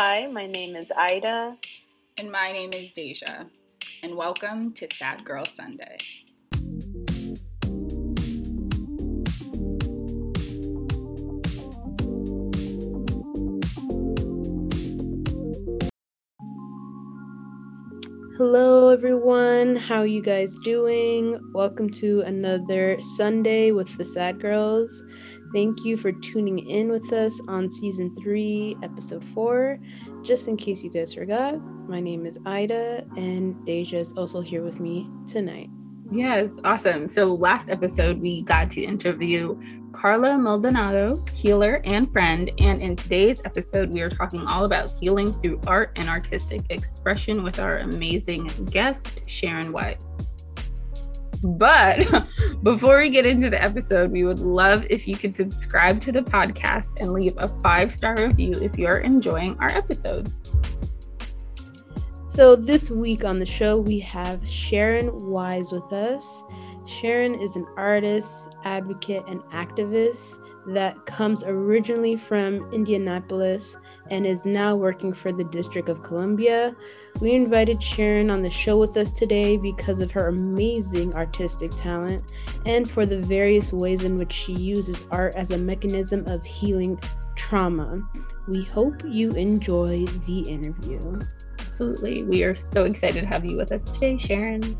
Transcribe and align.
Hi, 0.00 0.28
my 0.28 0.46
name 0.46 0.76
is 0.76 0.92
Ida. 0.96 1.56
And 2.18 2.30
my 2.30 2.52
name 2.52 2.70
is 2.72 2.92
Deja. 2.92 3.46
And 4.04 4.14
welcome 4.14 4.72
to 4.74 4.86
Sad 4.92 5.24
Girl 5.24 5.44
Sunday. 5.44 5.98
Hello, 18.36 18.90
everyone. 18.90 19.74
How 19.74 20.02
are 20.02 20.06
you 20.06 20.22
guys 20.22 20.54
doing? 20.62 21.40
Welcome 21.52 21.90
to 21.94 22.20
another 22.20 23.00
Sunday 23.16 23.72
with 23.72 23.98
the 23.98 24.04
Sad 24.04 24.40
Girls. 24.40 25.02
Thank 25.52 25.84
you 25.84 25.96
for 25.96 26.12
tuning 26.12 26.58
in 26.58 26.90
with 26.90 27.12
us 27.12 27.40
on 27.48 27.70
season 27.70 28.14
three, 28.14 28.76
episode 28.82 29.24
four. 29.24 29.78
Just 30.22 30.46
in 30.46 30.56
case 30.56 30.82
you 30.82 30.90
guys 30.90 31.14
forgot, 31.14 31.58
my 31.88 32.00
name 32.00 32.26
is 32.26 32.38
Ida, 32.44 33.06
and 33.16 33.64
Deja 33.64 33.98
is 33.98 34.12
also 34.12 34.42
here 34.42 34.62
with 34.62 34.78
me 34.78 35.08
tonight. 35.26 35.70
Yes, 36.10 36.58
awesome. 36.64 37.08
So 37.08 37.34
last 37.34 37.70
episode, 37.70 38.20
we 38.20 38.42
got 38.42 38.70
to 38.72 38.82
interview 38.82 39.58
Carla 39.92 40.38
Maldonado, 40.38 41.24
healer 41.34 41.80
and 41.84 42.10
friend. 42.12 42.50
And 42.58 42.80
in 42.80 42.96
today's 42.96 43.42
episode, 43.44 43.90
we 43.90 44.00
are 44.00 44.08
talking 44.08 44.46
all 44.46 44.64
about 44.64 44.90
healing 45.00 45.32
through 45.40 45.60
art 45.66 45.92
and 45.96 46.08
artistic 46.08 46.62
expression 46.70 47.42
with 47.42 47.58
our 47.58 47.78
amazing 47.78 48.46
guest, 48.70 49.22
Sharon 49.26 49.72
Wise. 49.72 50.16
But 51.42 52.26
before 52.62 52.98
we 52.98 53.10
get 53.10 53.26
into 53.26 53.50
the 53.50 53.62
episode, 53.62 54.10
we 54.10 54.24
would 54.24 54.40
love 54.40 54.84
if 54.90 55.06
you 55.06 55.16
could 55.16 55.36
subscribe 55.36 56.00
to 56.02 56.12
the 56.12 56.22
podcast 56.22 56.96
and 57.00 57.12
leave 57.12 57.34
a 57.38 57.48
five 57.48 57.92
star 57.92 58.16
review 58.16 58.52
if 58.60 58.78
you 58.78 58.86
are 58.86 58.98
enjoying 58.98 59.56
our 59.60 59.70
episodes. 59.70 60.52
So, 62.26 62.54
this 62.54 62.90
week 62.90 63.24
on 63.24 63.38
the 63.38 63.46
show, 63.46 63.80
we 63.80 63.98
have 64.00 64.48
Sharon 64.48 65.30
Wise 65.30 65.72
with 65.72 65.92
us. 65.92 66.42
Sharon 66.86 67.34
is 67.34 67.56
an 67.56 67.66
artist, 67.76 68.54
advocate, 68.64 69.24
and 69.28 69.40
activist 69.52 70.38
that 70.68 71.06
comes 71.06 71.42
originally 71.44 72.16
from 72.16 72.70
Indianapolis 72.72 73.76
and 74.10 74.26
is 74.26 74.44
now 74.44 74.76
working 74.76 75.12
for 75.12 75.32
the 75.32 75.44
District 75.44 75.88
of 75.88 76.02
Columbia. 76.02 76.74
We 77.20 77.34
invited 77.34 77.82
Sharon 77.82 78.30
on 78.30 78.42
the 78.42 78.50
show 78.50 78.78
with 78.78 78.96
us 78.96 79.10
today 79.10 79.56
because 79.56 80.00
of 80.00 80.12
her 80.12 80.28
amazing 80.28 81.14
artistic 81.14 81.70
talent 81.76 82.22
and 82.66 82.90
for 82.90 83.06
the 83.06 83.20
various 83.20 83.72
ways 83.72 84.04
in 84.04 84.18
which 84.18 84.32
she 84.32 84.52
uses 84.52 85.04
art 85.10 85.34
as 85.36 85.50
a 85.50 85.58
mechanism 85.58 86.26
of 86.26 86.44
healing 86.44 87.00
trauma. 87.34 88.02
We 88.46 88.64
hope 88.64 89.02
you 89.06 89.30
enjoy 89.30 90.04
the 90.26 90.40
interview. 90.40 91.20
Absolutely. 91.60 92.24
We 92.24 92.42
are 92.44 92.54
so 92.54 92.84
excited 92.84 93.20
to 93.20 93.26
have 93.26 93.44
you 93.44 93.56
with 93.56 93.72
us 93.72 93.94
today, 93.94 94.18
Sharon. 94.18 94.76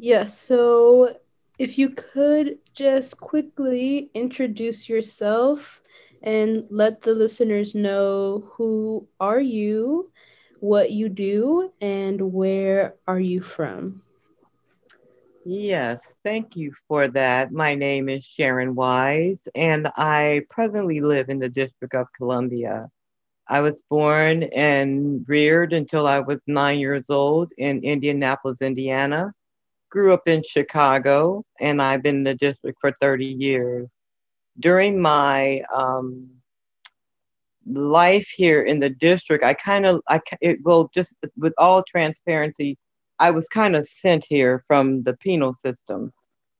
Yes, 0.00 0.38
so 0.38 1.16
if 1.58 1.78
you 1.78 1.90
could 1.90 2.58
just 2.74 3.20
quickly 3.20 4.10
introduce 4.14 4.88
yourself 4.88 5.82
and 6.22 6.64
let 6.70 7.02
the 7.02 7.14
listeners 7.14 7.74
know 7.74 8.50
who 8.56 9.08
are 9.20 9.40
you, 9.40 10.10
what 10.60 10.92
you 10.92 11.08
do, 11.08 11.72
and 11.80 12.32
where 12.32 12.96
are 13.06 13.20
you 13.20 13.40
from? 13.42 14.02
Yes, 15.44 16.02
thank 16.24 16.56
you 16.56 16.72
for 16.88 17.08
that. 17.08 17.52
My 17.52 17.74
name 17.74 18.08
is 18.08 18.24
Sharon 18.24 18.74
Wise, 18.74 19.38
and 19.54 19.88
I 19.96 20.42
presently 20.50 21.00
live 21.00 21.28
in 21.30 21.38
the 21.38 21.48
District 21.48 21.94
of 21.94 22.08
Columbia. 22.16 22.88
I 23.48 23.60
was 23.60 23.82
born 23.90 24.44
and 24.44 25.24
reared 25.28 25.72
until 25.72 26.06
I 26.06 26.20
was 26.20 26.40
nine 26.46 26.78
years 26.80 27.10
old 27.10 27.52
in 27.58 27.84
Indianapolis, 27.84 28.60
Indiana 28.62 29.32
grew 29.90 30.12
up 30.14 30.26
in 30.26 30.42
Chicago 30.48 31.44
and 31.60 31.82
I've 31.82 32.02
been 32.02 32.16
in 32.16 32.24
the 32.24 32.34
district 32.34 32.78
for 32.80 32.94
30 33.00 33.26
years. 33.26 33.88
During 34.58 35.00
my 35.00 35.62
um, 35.74 36.28
life 37.66 38.28
here 38.34 38.62
in 38.62 38.80
the 38.80 38.90
district, 38.90 39.44
I 39.44 39.54
kind 39.54 39.86
of, 39.86 40.00
I 40.08 40.20
it 40.40 40.58
will 40.64 40.90
just 40.94 41.12
with 41.36 41.52
all 41.58 41.82
transparency, 41.82 42.78
I 43.18 43.30
was 43.30 43.46
kind 43.48 43.76
of 43.76 43.88
sent 43.88 44.24
here 44.28 44.64
from 44.66 45.02
the 45.02 45.14
penal 45.14 45.54
system 45.64 46.12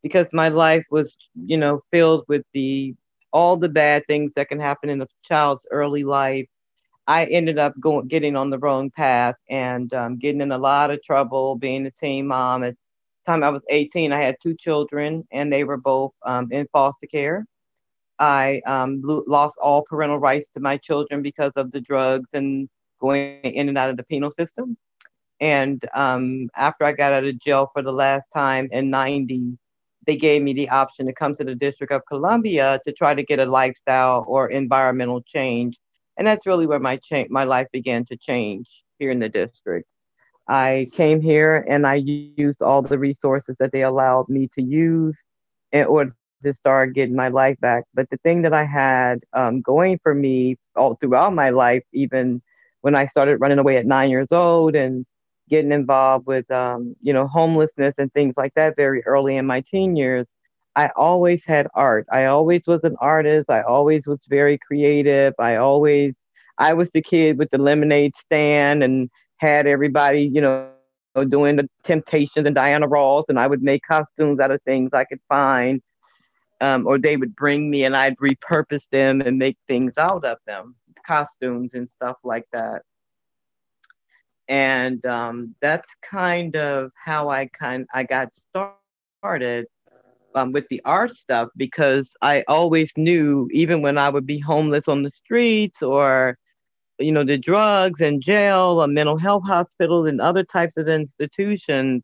because 0.02 0.28
my 0.32 0.48
life 0.48 0.84
was, 0.90 1.14
you 1.34 1.56
know, 1.56 1.80
filled 1.90 2.24
with 2.28 2.42
the 2.52 2.94
all 3.32 3.56
the 3.56 3.68
bad 3.68 4.04
things 4.06 4.32
that 4.34 4.48
can 4.48 4.58
happen 4.58 4.90
in 4.90 5.02
a 5.02 5.06
child's 5.24 5.66
early 5.70 6.04
life. 6.04 6.46
I 7.06 7.26
ended 7.26 7.58
up 7.58 7.74
going 7.80 8.08
getting 8.08 8.36
on 8.36 8.50
the 8.50 8.58
wrong 8.58 8.90
path 8.90 9.36
and 9.48 9.92
um, 9.94 10.18
getting 10.18 10.40
in 10.40 10.52
a 10.52 10.58
lot 10.58 10.90
of 10.90 11.02
trouble, 11.02 11.56
being 11.56 11.86
a 11.86 11.90
teen 12.00 12.26
mom 12.26 12.62
time 13.30 13.44
I 13.44 13.50
was 13.50 13.62
18, 13.68 14.12
I 14.12 14.20
had 14.20 14.36
two 14.42 14.54
children 14.54 15.26
and 15.32 15.52
they 15.52 15.64
were 15.64 15.76
both 15.76 16.12
um, 16.24 16.48
in 16.50 16.66
foster 16.72 17.06
care. 17.06 17.46
I 18.18 18.60
um, 18.66 19.00
lost 19.04 19.54
all 19.62 19.82
parental 19.88 20.18
rights 20.18 20.48
to 20.54 20.60
my 20.60 20.76
children 20.76 21.22
because 21.22 21.52
of 21.56 21.72
the 21.72 21.80
drugs 21.80 22.28
and 22.32 22.68
going 23.00 23.42
in 23.42 23.68
and 23.68 23.78
out 23.78 23.90
of 23.90 23.96
the 23.96 24.02
penal 24.04 24.32
system. 24.38 24.76
And 25.40 25.82
um, 25.94 26.50
after 26.56 26.84
I 26.84 26.92
got 26.92 27.12
out 27.12 27.24
of 27.24 27.40
jail 27.40 27.70
for 27.72 27.82
the 27.82 27.92
last 27.92 28.24
time 28.34 28.68
in 28.72 28.90
90, 28.90 29.56
they 30.06 30.16
gave 30.16 30.42
me 30.42 30.52
the 30.52 30.68
option 30.68 31.06
to 31.06 31.12
come 31.14 31.34
to 31.36 31.44
the 31.44 31.54
District 31.54 31.92
of 31.92 32.02
Columbia 32.06 32.80
to 32.86 32.92
try 32.92 33.14
to 33.14 33.22
get 33.22 33.38
a 33.38 33.46
lifestyle 33.46 34.24
or 34.28 34.50
environmental 34.50 35.22
change. 35.22 35.78
And 36.18 36.26
that's 36.26 36.46
really 36.46 36.66
where 36.66 36.80
my 36.80 36.96
cha- 36.96 37.30
my 37.30 37.44
life 37.44 37.68
began 37.72 38.04
to 38.06 38.16
change 38.16 38.66
here 38.98 39.10
in 39.10 39.18
the 39.18 39.28
district. 39.28 39.89
I 40.50 40.90
came 40.92 41.20
here 41.20 41.64
and 41.68 41.86
I 41.86 41.94
used 41.94 42.60
all 42.60 42.82
the 42.82 42.98
resources 42.98 43.54
that 43.60 43.70
they 43.70 43.82
allowed 43.82 44.28
me 44.28 44.48
to 44.56 44.62
use 44.62 45.14
in 45.70 45.86
order 45.86 46.12
to 46.42 46.54
start 46.54 46.92
getting 46.92 47.14
my 47.14 47.28
life 47.28 47.56
back. 47.60 47.84
But 47.94 48.10
the 48.10 48.16
thing 48.24 48.42
that 48.42 48.52
I 48.52 48.64
had 48.64 49.20
um, 49.32 49.60
going 49.60 50.00
for 50.02 50.12
me 50.12 50.56
all 50.74 50.96
throughout 50.96 51.34
my 51.34 51.50
life, 51.50 51.84
even 51.92 52.42
when 52.80 52.96
I 52.96 53.06
started 53.06 53.40
running 53.40 53.60
away 53.60 53.76
at 53.76 53.86
nine 53.86 54.10
years 54.10 54.26
old 54.32 54.74
and 54.74 55.06
getting 55.48 55.70
involved 55.70 56.26
with, 56.26 56.50
um, 56.50 56.96
you 57.00 57.12
know, 57.12 57.28
homelessness 57.28 57.94
and 57.98 58.12
things 58.12 58.34
like 58.36 58.52
that 58.54 58.74
very 58.74 59.06
early 59.06 59.36
in 59.36 59.46
my 59.46 59.62
teen 59.70 59.94
years, 59.94 60.26
I 60.74 60.90
always 60.96 61.42
had 61.46 61.68
art. 61.74 62.06
I 62.10 62.24
always 62.24 62.62
was 62.66 62.82
an 62.82 62.96
artist. 63.00 63.48
I 63.50 63.62
always 63.62 64.02
was 64.04 64.18
very 64.28 64.58
creative. 64.58 65.32
I 65.38 65.56
always, 65.56 66.14
I 66.58 66.74
was 66.74 66.88
the 66.92 67.02
kid 67.02 67.38
with 67.38 67.50
the 67.50 67.58
lemonade 67.58 68.14
stand 68.16 68.82
and 68.82 69.10
had 69.40 69.66
everybody, 69.66 70.22
you 70.22 70.40
know, 70.40 70.68
doing 71.28 71.56
the 71.56 71.68
Temptations 71.84 72.46
and 72.46 72.54
Diana 72.54 72.86
Ross, 72.86 73.24
and 73.28 73.40
I 73.40 73.46
would 73.46 73.62
make 73.62 73.82
costumes 73.88 74.38
out 74.38 74.50
of 74.50 74.62
things 74.62 74.90
I 74.92 75.04
could 75.04 75.20
find. 75.28 75.80
Um, 76.62 76.86
or 76.86 76.98
they 76.98 77.16
would 77.16 77.34
bring 77.34 77.70
me 77.70 77.84
and 77.84 77.96
I'd 77.96 78.18
repurpose 78.18 78.84
them 78.92 79.22
and 79.22 79.38
make 79.38 79.56
things 79.66 79.94
out 79.96 80.26
of 80.26 80.36
them, 80.46 80.76
costumes 81.06 81.70
and 81.72 81.88
stuff 81.88 82.18
like 82.22 82.44
that. 82.52 82.82
And 84.46 85.04
um, 85.06 85.54
that's 85.62 85.88
kind 86.02 86.54
of 86.56 86.90
how 87.02 87.30
I 87.30 87.46
kind 87.46 87.86
I 87.94 88.02
got 88.02 88.28
started 88.34 89.68
um, 90.34 90.52
with 90.52 90.68
the 90.68 90.82
art 90.84 91.16
stuff 91.16 91.48
because 91.56 92.10
I 92.20 92.44
always 92.46 92.92
knew, 92.94 93.48
even 93.52 93.80
when 93.80 93.96
I 93.96 94.10
would 94.10 94.26
be 94.26 94.38
homeless 94.38 94.86
on 94.86 95.02
the 95.02 95.12
streets 95.24 95.82
or 95.82 96.36
you 97.00 97.12
know, 97.12 97.24
the 97.24 97.38
drugs 97.38 98.00
and 98.00 98.22
jail, 98.22 98.80
or 98.80 98.86
mental 98.88 99.18
health 99.18 99.44
hospitals, 99.46 100.08
and 100.08 100.20
other 100.20 100.44
types 100.44 100.76
of 100.76 100.88
institutions, 100.88 102.02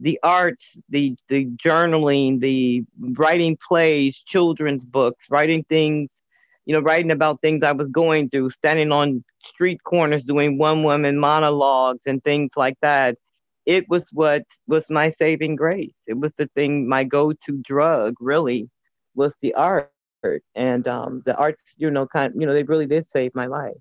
the 0.00 0.18
arts, 0.22 0.76
the 0.88 1.16
the 1.28 1.46
journaling, 1.56 2.40
the 2.40 2.84
writing 3.16 3.56
plays, 3.66 4.22
children's 4.26 4.84
books, 4.84 5.26
writing 5.30 5.64
things, 5.68 6.10
you 6.66 6.74
know, 6.74 6.80
writing 6.80 7.10
about 7.10 7.40
things 7.42 7.62
I 7.62 7.72
was 7.72 7.88
going 7.88 8.30
through, 8.30 8.50
standing 8.50 8.92
on 8.92 9.24
street 9.44 9.82
corners 9.84 10.24
doing 10.24 10.58
one 10.58 10.82
woman 10.84 11.18
monologues 11.18 12.02
and 12.06 12.22
things 12.24 12.50
like 12.56 12.76
that. 12.82 13.16
It 13.66 13.88
was 13.88 14.04
what 14.12 14.44
was 14.66 14.90
my 14.90 15.10
saving 15.10 15.56
grace. 15.56 15.94
It 16.06 16.18
was 16.18 16.32
the 16.36 16.48
thing, 16.54 16.88
my 16.88 17.04
go-to 17.04 17.58
drug 17.64 18.14
really 18.20 18.68
was 19.14 19.34
the 19.42 19.54
art. 19.54 19.92
And 20.10 20.86
um, 20.88 21.22
the 21.26 21.36
arts, 21.36 21.74
you 21.76 21.90
know, 21.90 22.06
kind 22.06 22.34
you 22.36 22.46
know, 22.46 22.52
they 22.52 22.64
really 22.64 22.86
did 22.86 23.08
save 23.08 23.34
my 23.34 23.46
life. 23.46 23.76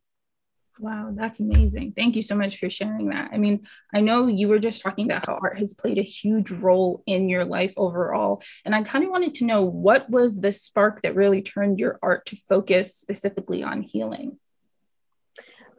Wow, 0.79 1.11
that's 1.13 1.39
amazing. 1.39 1.93
Thank 1.95 2.15
you 2.15 2.21
so 2.21 2.35
much 2.35 2.59
for 2.59 2.69
sharing 2.69 3.09
that. 3.09 3.31
I 3.33 3.37
mean, 3.37 3.65
I 3.93 4.01
know 4.01 4.27
you 4.27 4.47
were 4.47 4.59
just 4.59 4.83
talking 4.83 5.09
about 5.09 5.25
how 5.25 5.39
art 5.41 5.57
has 5.57 5.73
played 5.73 5.97
a 5.97 6.03
huge 6.03 6.51
role 6.51 7.03
in 7.07 7.29
your 7.29 7.45
life 7.45 7.73
overall. 7.77 8.43
And 8.63 8.75
I 8.75 8.83
kind 8.83 9.03
of 9.03 9.09
wanted 9.09 9.33
to 9.35 9.45
know 9.45 9.63
what 9.63 10.07
was 10.09 10.39
the 10.39 10.51
spark 10.51 11.01
that 11.01 11.15
really 11.15 11.41
turned 11.41 11.79
your 11.79 11.97
art 12.03 12.27
to 12.27 12.35
focus 12.35 12.95
specifically 12.95 13.63
on 13.63 13.81
healing? 13.81 14.37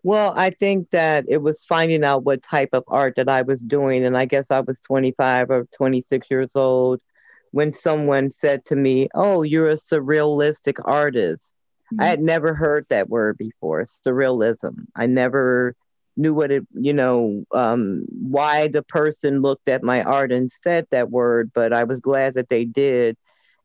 Well, 0.03 0.33
I 0.37 0.50
think 0.50 0.91
that 0.91 1.27
it 1.29 1.39
was 1.39 1.65
finding 1.69 2.03
out 2.03 2.25
what 2.25 2.43
type 2.43 2.71
of 2.73 2.85
art 2.89 3.15
that 3.17 3.29
I 3.29 3.43
was 3.43 3.61
doing. 3.61 4.05
And 4.05 4.17
I 4.17 4.25
guess 4.25 4.47
I 4.50 4.61
was 4.61 4.77
25 4.87 5.50
or 5.50 5.69
26 5.77 6.29
years 6.31 6.50
old 6.55 7.00
when 7.53 7.71
someone 7.71 8.31
said 8.31 8.65
to 8.67 8.77
me, 8.77 9.09
Oh, 9.15 9.43
you're 9.43 9.71
a 9.71 9.77
surrealistic 9.77 10.81
artist. 10.85 11.43
Mm-hmm. 11.93 12.02
I 12.02 12.06
had 12.06 12.20
never 12.20 12.55
heard 12.55 12.87
that 12.88 13.08
word 13.08 13.38
before, 13.38 13.87
surrealism. 14.06 14.87
I 14.94 15.06
never 15.06 15.75
knew 16.17 16.35
what 16.35 16.50
it, 16.50 16.67
you 16.75 16.93
know, 16.93 17.44
um, 17.52 18.05
why 18.11 18.69
the 18.69 18.82
person 18.82 19.40
looked 19.40 19.69
at 19.69 19.82
my 19.82 20.02
art 20.02 20.32
and 20.32 20.50
said 20.62 20.87
that 20.90 21.11
word, 21.11 21.50
but 21.55 21.73
I 21.73 21.85
was 21.85 22.00
glad 22.00 22.35
that 22.35 22.49
they 22.49 22.64
did. 22.64 23.17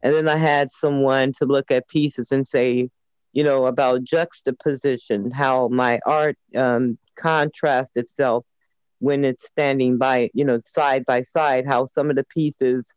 And 0.02 0.14
then 0.14 0.28
I 0.28 0.36
had 0.36 0.70
someone 0.72 1.34
to 1.40 1.46
look 1.46 1.72
at 1.72 1.88
pieces 1.88 2.32
and 2.32 2.48
say, 2.48 2.90
you 3.32 3.44
know, 3.44 3.66
about 3.66 4.04
juxtaposition, 4.04 5.32
how 5.32 5.68
my 5.70 6.00
art 6.06 6.38
um, 6.56 6.98
contrasts 7.16 7.96
itself 7.96 8.46
when 9.00 9.26
it's 9.26 9.46
standing 9.46 9.98
by, 9.98 10.30
you 10.34 10.46
know, 10.46 10.62
side 10.66 11.06
by 11.06 11.24
side, 11.24 11.66
how 11.66 11.90
some 11.96 12.10
of 12.10 12.16
the 12.16 12.26
pieces, 12.26 12.88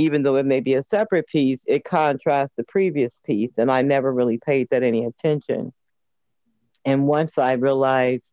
even 0.00 0.22
though 0.22 0.36
it 0.36 0.46
may 0.46 0.60
be 0.60 0.74
a 0.74 0.82
separate 0.82 1.26
piece, 1.26 1.60
it 1.66 1.84
contrasts 1.84 2.54
the 2.56 2.64
previous 2.64 3.12
piece. 3.26 3.52
And 3.58 3.70
I 3.70 3.82
never 3.82 4.10
really 4.10 4.38
paid 4.38 4.68
that 4.70 4.82
any 4.82 5.04
attention. 5.04 5.74
And 6.86 7.06
once 7.06 7.36
I 7.36 7.52
realized 7.52 8.24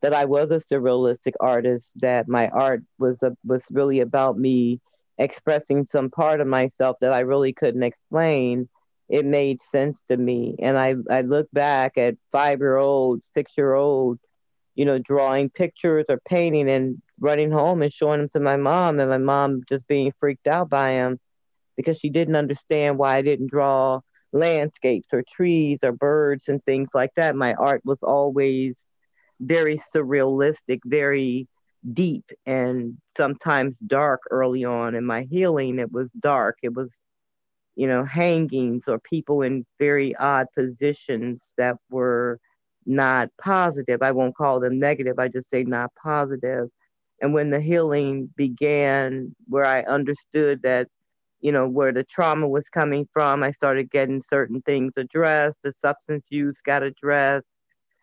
that 0.00 0.14
I 0.14 0.24
was 0.24 0.50
a 0.50 0.60
surrealistic 0.60 1.34
artist, 1.40 1.88
that 1.96 2.26
my 2.26 2.48
art 2.48 2.82
was 2.98 3.22
a, 3.22 3.36
was 3.44 3.60
really 3.70 4.00
about 4.00 4.38
me 4.38 4.80
expressing 5.18 5.84
some 5.84 6.10
part 6.10 6.40
of 6.40 6.46
myself 6.46 6.96
that 7.02 7.12
I 7.12 7.20
really 7.20 7.52
couldn't 7.52 7.82
explain, 7.82 8.68
it 9.10 9.26
made 9.26 9.62
sense 9.62 10.00
to 10.08 10.16
me. 10.16 10.56
And 10.58 10.78
I, 10.78 10.94
I 11.10 11.20
look 11.20 11.48
back 11.52 11.98
at 11.98 12.16
five 12.32 12.60
year 12.60 12.76
old, 12.76 13.20
six 13.34 13.52
year 13.58 13.74
old, 13.74 14.18
you 14.74 14.86
know, 14.86 14.98
drawing 14.98 15.50
pictures 15.50 16.06
or 16.08 16.18
painting 16.26 16.70
and 16.70 17.02
running 17.20 17.50
home 17.50 17.82
and 17.82 17.92
showing 17.92 18.20
them 18.20 18.28
to 18.30 18.40
my 18.40 18.56
mom, 18.56 19.00
and 19.00 19.10
my 19.10 19.18
mom 19.18 19.62
just 19.68 19.86
being 19.88 20.12
freaked 20.18 20.46
out 20.46 20.68
by 20.68 20.92
them 20.92 21.18
because 21.76 21.98
she 21.98 22.10
didn't 22.10 22.36
understand 22.36 22.98
why 22.98 23.16
I 23.16 23.22
didn't 23.22 23.50
draw 23.50 24.00
landscapes 24.32 25.08
or 25.12 25.22
trees 25.22 25.78
or 25.82 25.92
birds 25.92 26.48
and 26.48 26.62
things 26.64 26.90
like 26.94 27.10
that. 27.16 27.36
My 27.36 27.54
art 27.54 27.82
was 27.84 27.98
always 28.02 28.74
very 29.40 29.80
surrealistic, 29.94 30.80
very 30.84 31.46
deep, 31.92 32.24
and 32.46 32.98
sometimes 33.16 33.76
dark 33.86 34.22
early 34.30 34.64
on 34.64 34.94
in 34.94 35.04
my 35.04 35.22
healing. 35.22 35.78
It 35.78 35.92
was 35.92 36.10
dark. 36.18 36.58
It 36.62 36.74
was, 36.74 36.90
you 37.76 37.86
know, 37.86 38.04
hangings 38.04 38.84
or 38.88 38.98
people 38.98 39.42
in 39.42 39.66
very 39.78 40.14
odd 40.16 40.46
positions 40.54 41.40
that 41.56 41.76
were 41.90 42.38
not 42.86 43.30
positive. 43.40 44.02
I 44.02 44.12
won't 44.12 44.36
call 44.36 44.60
them 44.60 44.78
negative, 44.78 45.18
I 45.18 45.28
just 45.28 45.50
say 45.50 45.64
not 45.64 45.90
positive. 46.02 46.68
And 47.24 47.32
when 47.32 47.50
the 47.50 47.60
healing 47.62 48.30
began, 48.36 49.34
where 49.48 49.64
I 49.64 49.82
understood 49.84 50.62
that, 50.64 50.88
you 51.40 51.52
know, 51.52 51.66
where 51.66 51.92
the 51.92 52.04
trauma 52.04 52.46
was 52.48 52.68
coming 52.68 53.08
from, 53.14 53.42
I 53.42 53.52
started 53.52 53.90
getting 53.90 54.22
certain 54.30 54.60
things 54.62 54.92
addressed, 54.98 55.56
the 55.64 55.72
substance 55.82 56.24
use 56.28 56.56
got 56.66 56.82
addressed, 56.82 57.46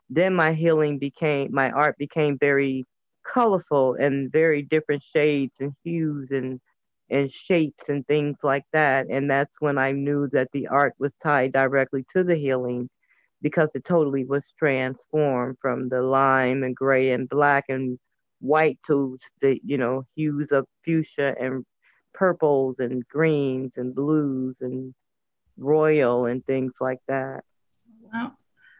then 0.09 0.33
my 0.35 0.53
healing 0.53 0.97
became 0.99 1.53
my 1.53 1.71
art 1.71 1.97
became 1.99 2.37
very 2.39 2.85
colorful 3.23 3.93
and 3.95 4.31
very 4.31 4.63
different 4.63 5.03
shades 5.03 5.53
and 5.59 5.73
hues 5.83 6.29
and 6.31 6.59
and 7.11 7.31
shapes 7.31 7.89
and 7.89 8.07
things 8.07 8.37
like 8.43 8.65
that. 8.73 9.07
And 9.11 9.29
that's 9.29 9.53
when 9.59 9.77
i 9.77 9.91
knew 9.91 10.29
that 10.29 10.49
the 10.53 10.67
art 10.67 10.93
was 10.99 11.11
tied 11.23 11.53
directly 11.53 12.05
to 12.15 12.23
the 12.23 12.35
healing 12.37 12.89
because 13.41 13.69
it 13.75 13.85
totally 13.85 14.25
was 14.25 14.43
transformed 14.59 15.57
from 15.61 15.89
the 15.89 16.01
lime 16.01 16.63
and 16.63 16.75
gray 16.75 17.11
and 17.11 17.29
black 17.29 17.65
and 17.69 17.99
white 18.41 18.77
to 18.87 19.17
the 19.41 19.59
you 19.63 19.77
know 19.77 20.05
hues 20.15 20.49
of 20.51 20.65
fuchsia 20.83 21.35
and 21.39 21.65
purples 22.13 22.75
and 22.79 23.07
greens 23.07 23.71
and 23.77 23.95
blues 23.95 24.55
and 24.59 24.93
royal 25.57 26.25
and 26.25 26.45
things 26.45 26.73
like 26.81 26.99
that 27.07 27.43
wow 28.01 28.33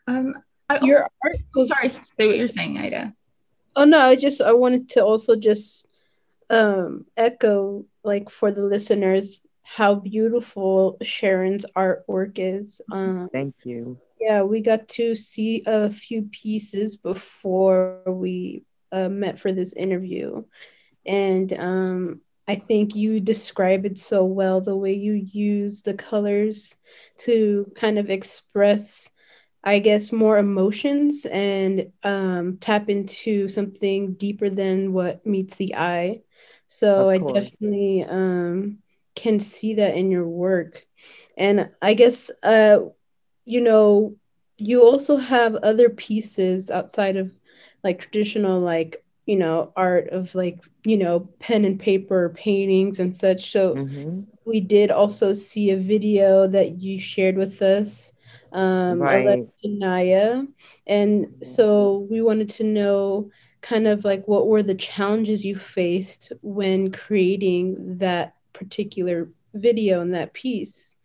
um 0.08 0.34
I 0.72 0.86
your 0.86 1.10
art 1.24 1.36
was, 1.54 1.70
sorry, 1.70 1.90
say 1.90 2.28
what 2.28 2.38
you're 2.38 2.48
saying, 2.48 2.78
Ida. 2.78 3.14
Oh 3.76 3.84
no, 3.84 4.00
I 4.00 4.16
just 4.16 4.42
I 4.42 4.54
wanted 4.54 4.90
to 4.92 5.04
also 5.04 5.36
just 5.36 5.86
um 6.50 7.06
echo 7.18 7.86
like 8.04 8.30
for 8.30 8.52
the 8.52 8.64
listeners 8.64 9.46
how 9.64 9.96
beautiful 9.96 10.98
Sharon's 11.02 11.66
artwork 11.76 12.40
is. 12.40 12.82
Um, 12.92 13.30
Thank 13.32 13.56
you. 13.64 14.00
Yeah, 14.20 14.44
we 14.44 14.62
got 14.62 14.88
to 14.90 15.16
see 15.16 15.64
a 15.66 15.90
few 15.90 16.24
pieces 16.24 16.96
before 16.96 18.04
we 18.06 18.64
uh, 18.92 19.10
met 19.10 19.40
for 19.40 19.52
this 19.52 19.74
interview, 19.74 20.44
and 21.06 21.52
um, 21.54 22.22
I 22.48 22.56
think 22.56 22.96
you 22.96 23.20
describe 23.20 23.86
it 23.86 23.98
so 23.98 24.26
well 24.26 24.62
the 24.62 24.76
way 24.76 24.94
you 24.94 25.14
use 25.14 25.82
the 25.82 25.94
colors 25.94 26.78
to 27.20 27.72
kind 27.76 27.98
of 28.00 28.10
express 28.10 29.10
I 29.64 29.80
guess, 29.80 30.12
more 30.12 30.38
emotions 30.38 31.26
and 31.26 31.92
um, 32.04 32.58
tap 32.58 32.90
into 32.90 33.48
something 33.48 34.14
deeper 34.14 34.50
than 34.50 34.92
what 34.92 35.26
meets 35.26 35.56
the 35.56 35.76
eye. 35.76 36.22
So 36.68 37.10
I 37.10 37.20
definitely 37.20 38.04
um, 38.04 38.80
can 39.16 39.40
see 39.40 39.76
that 39.76 39.96
in 39.96 40.10
your 40.10 40.28
work. 40.28 40.86
And 41.38 41.70
I 41.82 41.94
guess, 41.94 42.32
uh, 42.42 42.80
you 43.46 43.62
know, 43.62 44.16
you 44.58 44.82
also 44.82 45.18
have 45.18 45.56
other 45.56 45.90
pieces 45.90 46.72
outside 46.72 47.18
of 47.18 47.32
like 47.84 48.00
traditional, 48.00 48.60
like, 48.60 49.04
you 49.26 49.36
know, 49.36 49.72
art 49.76 50.10
of 50.10 50.34
like, 50.36 50.60
you 50.84 50.98
know, 50.98 51.30
pen 51.40 51.66
and 51.66 51.80
paper 51.80 52.30
paintings 52.36 53.00
and 53.00 53.16
such. 53.16 53.52
So 53.52 53.76
mm-hmm. 53.76 54.22
we 54.46 54.60
did 54.60 54.92
also 54.92 55.34
see 55.34 55.72
a 55.72 55.78
video 55.78 56.48
that 56.48 56.80
you 56.80 57.00
shared 57.00 57.38
with 57.38 57.62
us 57.62 58.14
um, 58.52 59.00
right. 59.00 59.48
Naya. 59.64 60.44
And 60.88 61.36
so 61.44 62.08
we 62.10 62.22
wanted 62.22 62.50
to 62.52 62.64
know 62.64 63.32
kind 63.62 63.88
of 63.88 64.04
like 64.04 64.28
what 64.28 64.48
were 64.48 64.64
the 64.64 64.76
challenges 64.76 65.46
you 65.46 65.56
faced 65.56 66.34
when 66.44 66.92
creating 66.92 67.98
that 68.00 68.36
particular 68.54 69.30
video 69.54 70.02
and 70.02 70.14
that 70.14 70.34
piece 70.34 70.96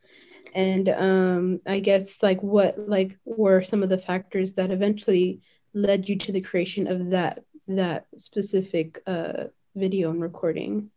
and 0.55 0.89
um, 0.89 1.61
i 1.67 1.81
guess 1.81 2.23
like 2.23 2.43
what 2.43 2.79
like 2.89 3.19
were 3.25 3.63
some 3.63 3.83
of 3.83 3.89
the 3.89 3.99
factors 3.99 4.55
that 4.55 4.71
eventually 4.71 5.41
led 5.77 6.09
you 6.09 6.17
to 6.17 6.33
the 6.33 6.41
creation 6.41 6.87
of 6.87 7.11
that 7.11 7.45
that 7.69 8.07
specific 8.17 9.01
uh, 9.07 9.45
video 9.75 10.11
and 10.11 10.23
recording 10.23 10.91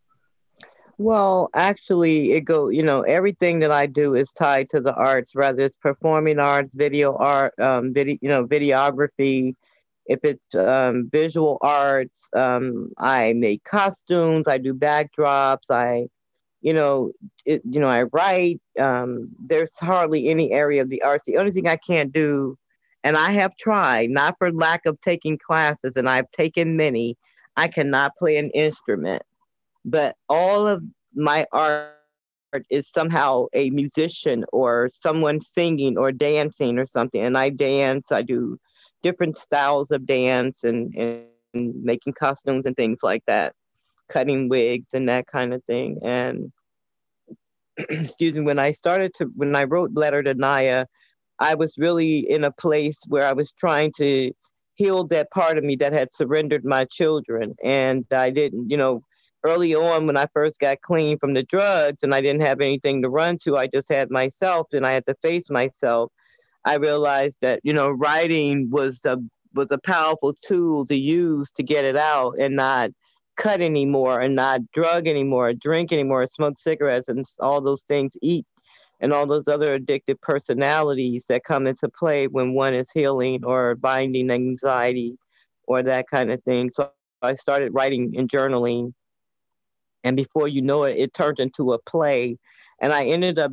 well, 1.00 1.50
actually, 1.54 2.34
it 2.34 2.42
go. 2.42 2.68
You 2.68 2.84
know, 2.84 3.04
everything 3.04 3.60
that 3.60 3.72
I 3.72 3.86
do 3.86 4.16
is 4.16 4.30
tied 4.38 4.70
to 4.72 4.82
the 4.82 4.94
arts, 4.94 5.34
whether 5.34 5.62
it's 5.62 5.78
performing 5.78 6.40
arts, 6.40 6.72
video 6.74 7.16
art, 7.16 7.58
um, 7.58 7.94
video, 7.94 8.18
you 8.22 8.28
know, 8.28 8.46
videography. 8.46 9.56
If 10.08 10.20
it's 10.24 10.56
um, 10.56 11.10
visual 11.10 11.58
arts, 11.62 12.20
um, 12.36 12.92
I 12.98 13.32
make 13.32 13.64
costumes. 13.64 14.46
I 14.46 14.58
do 14.58 14.74
backdrops. 14.74 15.70
I, 15.70 16.08
you 16.60 16.74
know, 16.74 17.14
it, 17.46 17.62
you 17.64 17.80
know, 17.80 17.88
I 17.88 18.04
write. 18.04 18.60
Um, 18.78 19.30
there's 19.40 19.72
hardly 19.80 20.28
any 20.28 20.52
area 20.52 20.82
of 20.82 20.90
the 20.90 21.04
arts. 21.04 21.24
The 21.26 21.38
only 21.38 21.54
thing 21.54 21.70
I 21.70 21.78
can't 21.78 22.12
do, 22.12 22.58
and 23.04 23.18
I 23.18 23.32
have 23.32 23.56
tried, 23.58 24.10
not 24.10 24.36
for 24.38 24.52
lack 24.52 24.86
of 24.86 25.00
taking 25.02 25.38
classes, 25.38 25.94
and 25.96 26.10
I've 26.10 26.30
taken 26.32 26.78
many. 26.78 27.18
I 27.58 27.68
cannot 27.68 28.16
play 28.18 28.38
an 28.38 28.50
instrument 28.52 29.24
but 29.86 30.16
all 30.28 30.68
of 30.68 30.84
my 31.14 31.46
art 31.52 31.96
is 32.70 32.90
somehow 32.92 33.46
a 33.54 33.70
musician 33.70 34.46
or 34.52 34.90
someone 35.02 35.42
singing 35.42 35.98
or 35.98 36.12
dancing 36.12 36.80
or 36.80 36.86
something. 36.86 37.22
And 37.22 37.38
I 37.38 37.50
dance, 37.50 38.12
I 38.12 38.22
do 38.22 38.58
different 39.04 39.38
styles 39.38 39.92
of 39.92 40.06
dance 40.06 40.64
and, 40.64 40.94
and 40.96 41.26
making 41.54 42.14
costumes 42.14 42.66
and 42.66 42.76
things 42.76 43.00
like 43.04 43.24
that, 43.28 43.54
cutting 44.10 44.50
wigs 44.50 44.94
and 44.94 45.08
that 45.10 45.28
kind 45.28 45.54
of 45.54 45.64
thing. 45.66 46.00
And 46.04 46.52
excuse 47.78 48.34
me, 48.34 48.42
when 48.42 48.60
I 48.60 48.72
started 48.72 49.14
to, 49.16 49.26
when 49.36 49.56
I 49.56 49.64
wrote 49.64 49.92
Letter 49.94 50.24
to 50.24 50.34
Naya, 50.34 50.86
I 51.40 51.56
was 51.56 51.78
really 51.78 52.30
in 52.30 52.44
a 52.44 52.52
place 52.52 53.00
where 53.08 53.26
I 53.26 53.34
was 53.34 53.52
trying 53.52 53.94
to 53.98 54.32
heal 54.76 55.06
that 55.06 55.32
part 55.32 55.58
of 55.58 55.64
me 55.64 55.76
that 55.78 55.94
had 55.94 56.14
surrendered 56.14 56.66
my 56.66 56.86
children. 56.86 57.56
And 57.64 58.06
I 58.12 58.30
didn't, 58.30 58.70
you 58.70 58.78
know, 58.78 59.04
early 59.44 59.74
on 59.76 60.06
when 60.06 60.18
I 60.18 60.28
first 60.34 60.60
got 60.60 60.82
clean 60.82 61.18
from 61.18 61.34
the 61.34 61.44
drugs 61.44 62.04
and 62.04 62.14
I 62.14 62.22
didn't 62.22 62.42
have 62.42 62.62
anything 62.62 63.02
to 63.02 63.10
run 63.10 63.38
to, 63.40 63.58
I 63.58 63.68
just 63.68 63.90
had 63.90 64.10
myself 64.10 64.68
and 64.74 64.86
I 64.86 64.92
had 64.92 65.06
to 65.08 65.16
face 65.22 65.50
myself. 65.50 66.12
I 66.66 66.76
realized 66.76 67.38
that, 67.42 67.62
you 67.64 67.74
know, 67.74 67.90
writing 67.90 68.70
was 68.70 69.00
a 69.06 69.18
was 69.56 69.72
a 69.72 69.80
powerful 69.80 70.34
tool 70.46 70.86
to 70.86 70.96
use 70.96 71.50
to 71.56 71.64
get 71.64 71.84
it 71.84 71.98
out 71.98 72.36
and 72.38 72.56
not 72.56 72.92
cut 73.36 73.62
anymore 73.62 74.20
and 74.20 74.36
not 74.36 74.62
drug 74.74 75.08
anymore, 75.08 75.54
drink 75.54 75.92
anymore, 75.92 76.28
smoke 76.32 76.60
cigarettes 76.60 77.08
and 77.08 77.26
all 77.40 77.62
those 77.62 77.82
things, 77.88 78.14
eat 78.22 78.46
and 79.00 79.14
all 79.14 79.26
those 79.26 79.48
other 79.48 79.80
addictive 79.80 80.20
personalities 80.22 81.26
that 81.30 81.44
come 81.44 81.68
into 81.68 81.90
play 81.90 82.28
when 82.28 82.54
one 82.54 82.74
is 82.74 82.90
healing 82.94 83.44
or 83.46 83.76
binding 83.76 84.30
anxiety 84.32 85.18
or 85.68 85.84
that 85.84 86.08
kind 86.10 86.32
of 86.32 86.44
thing. 86.44 86.72
So 86.74 86.92
I 87.22 87.36
started 87.36 87.74
writing 87.74 88.14
and 88.18 88.30
journaling 88.30 88.94
And 90.04 90.16
before 90.16 90.48
you 90.48 90.62
know 90.62 90.84
it, 90.84 90.98
it 90.98 91.14
turned 91.14 91.40
into 91.40 91.74
a 91.74 91.80
play. 91.80 92.38
And 92.82 92.94
I 92.94 93.06
ended 93.06 93.40
up 93.40 93.52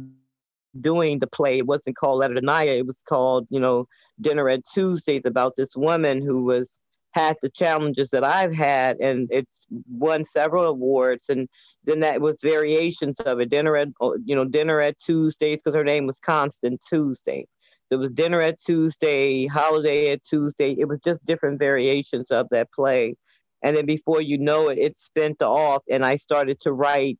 doing 0.80 1.18
the 1.18 1.26
play. 1.26 1.58
It 1.58 1.66
wasn't 1.66 1.96
called 1.96 2.24
Naya. 2.42 2.76
It 2.78 2.86
was 2.86 3.02
called, 3.08 3.46
you 3.50 3.60
know, 3.60 3.86
Dinner 4.20 4.48
at 4.48 4.62
Tuesdays 4.72 5.22
about 5.24 5.56
this 5.56 5.76
woman 5.76 6.22
who 6.22 6.44
was 6.44 6.78
had 7.12 7.36
the 7.42 7.50
challenges 7.50 8.10
that 8.10 8.24
I've 8.24 8.54
had, 8.54 8.98
and 8.98 9.26
it's 9.30 9.66
won 9.90 10.24
several 10.24 10.64
awards. 10.64 11.28
And 11.30 11.48
then 11.86 12.00
that 12.00 12.20
was 12.20 12.36
variations 12.42 13.18
of 13.20 13.40
it. 13.40 13.50
Dinner 13.50 13.76
at, 13.76 13.88
you 14.24 14.34
know, 14.34 14.44
Dinner 14.44 14.80
at 14.80 14.98
Tuesdays 14.98 15.60
because 15.62 15.76
her 15.76 15.84
name 15.84 16.06
was 16.06 16.18
Constant 16.18 16.82
Tuesday. 16.88 17.46
There 17.88 17.98
was 17.98 18.10
Dinner 18.10 18.40
at 18.40 18.60
Tuesday, 18.60 19.46
Holiday 19.46 20.10
at 20.10 20.24
Tuesday. 20.24 20.76
It 20.78 20.88
was 20.88 20.98
just 21.04 21.24
different 21.24 21.58
variations 21.58 22.30
of 22.30 22.48
that 22.50 22.72
play. 22.72 23.14
And 23.62 23.76
then 23.76 23.86
before 23.86 24.20
you 24.20 24.38
know 24.38 24.68
it, 24.68 24.78
it 24.78 24.98
spent 24.98 25.40
off, 25.40 25.82
and 25.90 26.04
I 26.04 26.16
started 26.16 26.60
to 26.62 26.72
write 26.72 27.18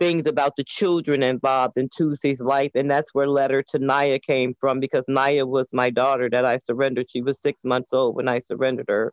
things 0.00 0.26
about 0.26 0.56
the 0.56 0.64
children 0.64 1.22
involved 1.22 1.76
in 1.76 1.88
Tuesday's 1.94 2.40
life. 2.40 2.72
And 2.74 2.90
that's 2.90 3.12
where 3.12 3.28
Letter 3.28 3.62
to 3.68 3.78
Naya 3.78 4.18
came 4.18 4.54
from 4.58 4.80
because 4.80 5.04
Naya 5.06 5.46
was 5.46 5.68
my 5.72 5.90
daughter 5.90 6.28
that 6.30 6.46
I 6.46 6.58
surrendered. 6.66 7.10
She 7.10 7.20
was 7.20 7.38
six 7.40 7.62
months 7.64 7.90
old 7.92 8.16
when 8.16 8.26
I 8.26 8.40
surrendered 8.40 8.86
her. 8.88 9.12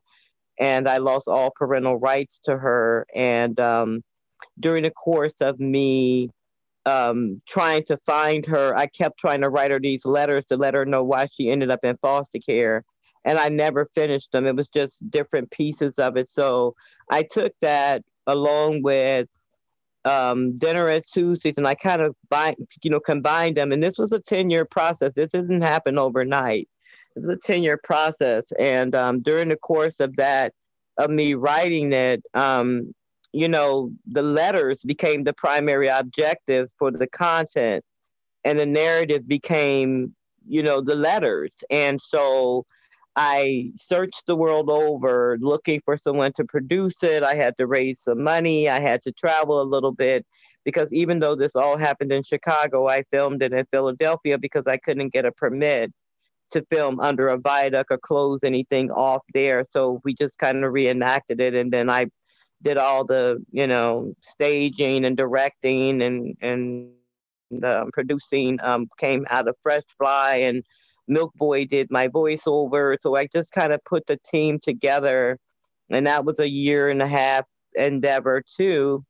And 0.60 0.88
I 0.88 0.98
lost 0.98 1.28
all 1.28 1.52
parental 1.56 2.00
rights 2.00 2.40
to 2.46 2.58
her. 2.58 3.06
And 3.14 3.60
um, 3.60 4.02
during 4.60 4.84
the 4.84 4.92
course 4.92 5.36
of 5.42 5.60
me 5.60 6.30
um, 6.88 7.42
trying 7.48 7.84
to 7.86 7.98
find 8.06 8.46
her, 8.46 8.76
I 8.76 8.88
kept 8.88 9.20
trying 9.20 9.42
to 9.42 9.50
write 9.50 9.72
her 9.72 9.80
these 9.80 10.06
letters 10.06 10.46
to 10.46 10.58
let 10.58 10.74
her 10.74 10.86
know 10.86 11.04
why 11.04 11.28
she 11.32 11.50
ended 11.50 11.70
up 11.70 11.82
in 11.84 11.98
foster 11.98 12.40
care. 12.40 12.84
And 13.26 13.38
I 13.38 13.50
never 13.50 13.90
finished 13.94 14.32
them. 14.32 14.48
It 14.48 14.56
was 14.56 14.70
just 14.74 15.10
different 15.12 15.52
pieces 15.52 16.00
of 16.00 16.16
it. 16.16 16.30
So 16.30 16.76
I 17.10 17.24
took 17.24 17.54
that 17.60 18.04
along 18.26 18.84
with 18.84 19.28
um, 20.06 20.58
dinner 20.58 20.88
at 20.88 21.08
Tuesdays, 21.08 21.58
and 21.58 21.68
I 21.68 21.76
kind 21.76 22.02
of 22.02 22.16
bind, 22.30 22.56
you 22.82 22.90
know, 22.90 23.02
combined 23.02 23.58
them. 23.58 23.74
And 23.74 23.84
this 23.84 23.98
was 23.98 24.14
a 24.14 24.20
10 24.20 24.50
year 24.50 24.64
process. 24.64 25.12
This 25.14 25.32
didn't 25.32 25.62
happen 25.62 25.98
overnight. 25.98 26.70
It 27.18 27.26
was 27.26 27.30
a 27.30 27.40
10 27.40 27.64
year 27.64 27.80
process. 27.84 28.46
And 28.58 28.96
um, 28.96 29.22
during 29.22 29.50
the 29.50 29.58
course 29.58 30.00
of 30.00 30.16
that, 30.16 30.54
of 30.98 31.10
me 31.10 31.34
writing 31.34 31.92
it, 31.92 32.24
um, 32.34 32.94
you 33.34 33.48
know, 33.48 33.92
the 34.06 34.24
letters 34.24 34.82
became 34.86 35.24
the 35.24 35.34
primary 35.34 35.88
objective 35.88 36.70
for 36.78 36.92
the 36.92 37.08
content, 37.08 37.84
and 38.44 38.60
the 38.60 38.66
narrative 38.66 39.28
became, 39.28 40.16
you 40.48 40.64
know, 40.64 40.82
the 40.82 40.96
letters. 40.96 41.64
And 41.70 42.02
so 42.02 42.66
I 43.16 43.72
searched 43.78 44.28
the 44.28 44.36
world 44.36 44.70
over 44.70 45.38
looking 45.42 45.82
for 45.84 45.98
someone 45.98 46.34
to 46.34 46.46
produce 46.46 47.02
it. 47.04 47.24
I 47.24 47.34
had 47.34 47.58
to 47.58 47.66
raise 47.66 48.00
some 48.00 48.24
money. 48.24 48.70
I 48.70 48.80
had 48.80 49.02
to 49.04 49.12
travel 49.12 49.60
a 49.62 49.64
little 49.64 49.92
bit 49.92 50.26
because 50.64 50.94
even 50.94 51.20
though 51.20 51.34
this 51.34 51.56
all 51.56 51.78
happened 51.78 52.12
in 52.12 52.24
Chicago, 52.24 52.88
I 52.88 53.04
filmed 53.12 53.42
it 53.42 53.54
in 53.54 53.66
Philadelphia 53.72 54.38
because 54.38 54.66
I 54.68 54.78
couldn't 54.78 55.14
get 55.14 55.26
a 55.26 55.32
permit 55.32 55.92
to 56.52 56.66
film 56.70 57.00
under 57.00 57.30
a 57.30 57.38
viaduct 57.38 57.92
or 57.92 57.98
close 57.98 58.40
anything 58.44 58.92
off 58.92 59.24
there. 59.34 59.66
So 59.72 60.00
we 60.04 60.14
just 60.14 60.38
kind 60.38 60.64
of 60.64 60.72
reenacted 60.72 61.42
it. 61.42 61.56
And 61.56 61.72
then 61.74 61.90
I 61.90 62.08
did 62.64 62.78
all 62.78 63.06
the, 63.06 63.44
you 63.52 63.68
know, 63.68 64.14
staging 64.22 65.06
and 65.06 65.16
directing 65.16 66.02
and, 66.02 66.36
and 66.42 66.90
um, 67.64 67.92
producing 67.94 68.60
um, 68.62 68.88
came 68.98 69.26
out 69.30 69.48
of 69.48 69.56
Fresh 69.64 69.84
Fly 69.98 70.36
and 70.36 70.64
Milk 71.08 71.34
Boy 71.36 71.66
did 71.66 71.90
my 71.90 72.08
voiceover. 72.08 72.98
So 73.02 73.16
I 73.16 73.28
just 73.28 73.52
kind 73.52 73.72
of 73.72 73.84
put 73.86 74.08
the 74.08 74.18
team 74.18 74.60
together. 74.60 75.38
And 75.90 76.06
that 76.08 76.26
was 76.26 76.40
a 76.40 76.50
year 76.50 76.90
and 76.90 77.02
a 77.02 77.08
half 77.08 77.46
endeavor 77.76 78.44
too. 78.58 79.06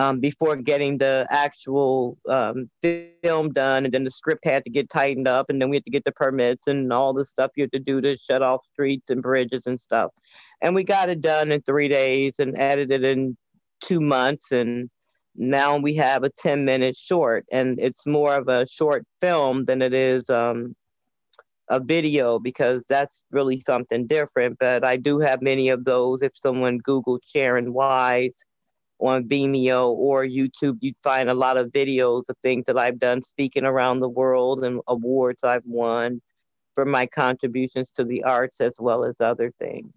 Um, 0.00 0.18
before 0.18 0.56
getting 0.56 0.96
the 0.96 1.26
actual 1.28 2.16
um, 2.26 2.70
film 2.82 3.52
done, 3.52 3.84
and 3.84 3.92
then 3.92 4.04
the 4.04 4.10
script 4.10 4.46
had 4.46 4.64
to 4.64 4.70
get 4.70 4.88
tightened 4.88 5.28
up, 5.28 5.50
and 5.50 5.60
then 5.60 5.68
we 5.68 5.76
had 5.76 5.84
to 5.84 5.90
get 5.90 6.04
the 6.04 6.12
permits 6.12 6.62
and 6.66 6.90
all 6.90 7.12
the 7.12 7.26
stuff 7.26 7.50
you 7.54 7.64
had 7.64 7.72
to 7.72 7.78
do 7.78 8.00
to 8.00 8.16
shut 8.16 8.40
off 8.40 8.62
streets 8.72 9.10
and 9.10 9.20
bridges 9.20 9.64
and 9.66 9.78
stuff. 9.78 10.10
And 10.62 10.74
we 10.74 10.84
got 10.84 11.10
it 11.10 11.20
done 11.20 11.52
in 11.52 11.60
three 11.60 11.88
days 11.88 12.36
and 12.38 12.56
edited 12.56 13.04
in 13.04 13.36
two 13.82 14.00
months, 14.00 14.50
and 14.52 14.88
now 15.36 15.76
we 15.76 15.94
have 15.96 16.24
a 16.24 16.30
10 16.30 16.64
minute 16.64 16.96
short 16.96 17.44
and 17.52 17.78
it's 17.78 18.06
more 18.06 18.34
of 18.34 18.48
a 18.48 18.66
short 18.68 19.04
film 19.20 19.64
than 19.66 19.80
it 19.80 19.94
is 19.94 20.28
um, 20.30 20.74
a 21.68 21.78
video 21.78 22.38
because 22.38 22.82
that's 22.88 23.22
really 23.30 23.60
something 23.60 24.06
different 24.06 24.56
but 24.58 24.84
i 24.84 24.96
do 24.96 25.20
have 25.20 25.40
many 25.40 25.68
of 25.68 25.84
those 25.84 26.18
if 26.20 26.32
someone 26.34 26.80
googled 26.80 27.20
sharon 27.24 27.72
wise 27.72 28.34
on 29.00 29.24
vimeo 29.24 29.90
or 29.90 30.24
youtube 30.24 30.76
you'd 30.80 30.96
find 31.02 31.28
a 31.28 31.34
lot 31.34 31.56
of 31.56 31.68
videos 31.68 32.28
of 32.28 32.36
things 32.42 32.64
that 32.66 32.78
i've 32.78 32.98
done 32.98 33.22
speaking 33.22 33.64
around 33.64 34.00
the 34.00 34.08
world 34.08 34.64
and 34.64 34.80
awards 34.86 35.40
i've 35.42 35.64
won 35.64 36.20
for 36.74 36.84
my 36.84 37.06
contributions 37.06 37.90
to 37.90 38.04
the 38.04 38.22
arts 38.24 38.60
as 38.60 38.72
well 38.78 39.04
as 39.04 39.14
other 39.20 39.52
things. 39.58 39.92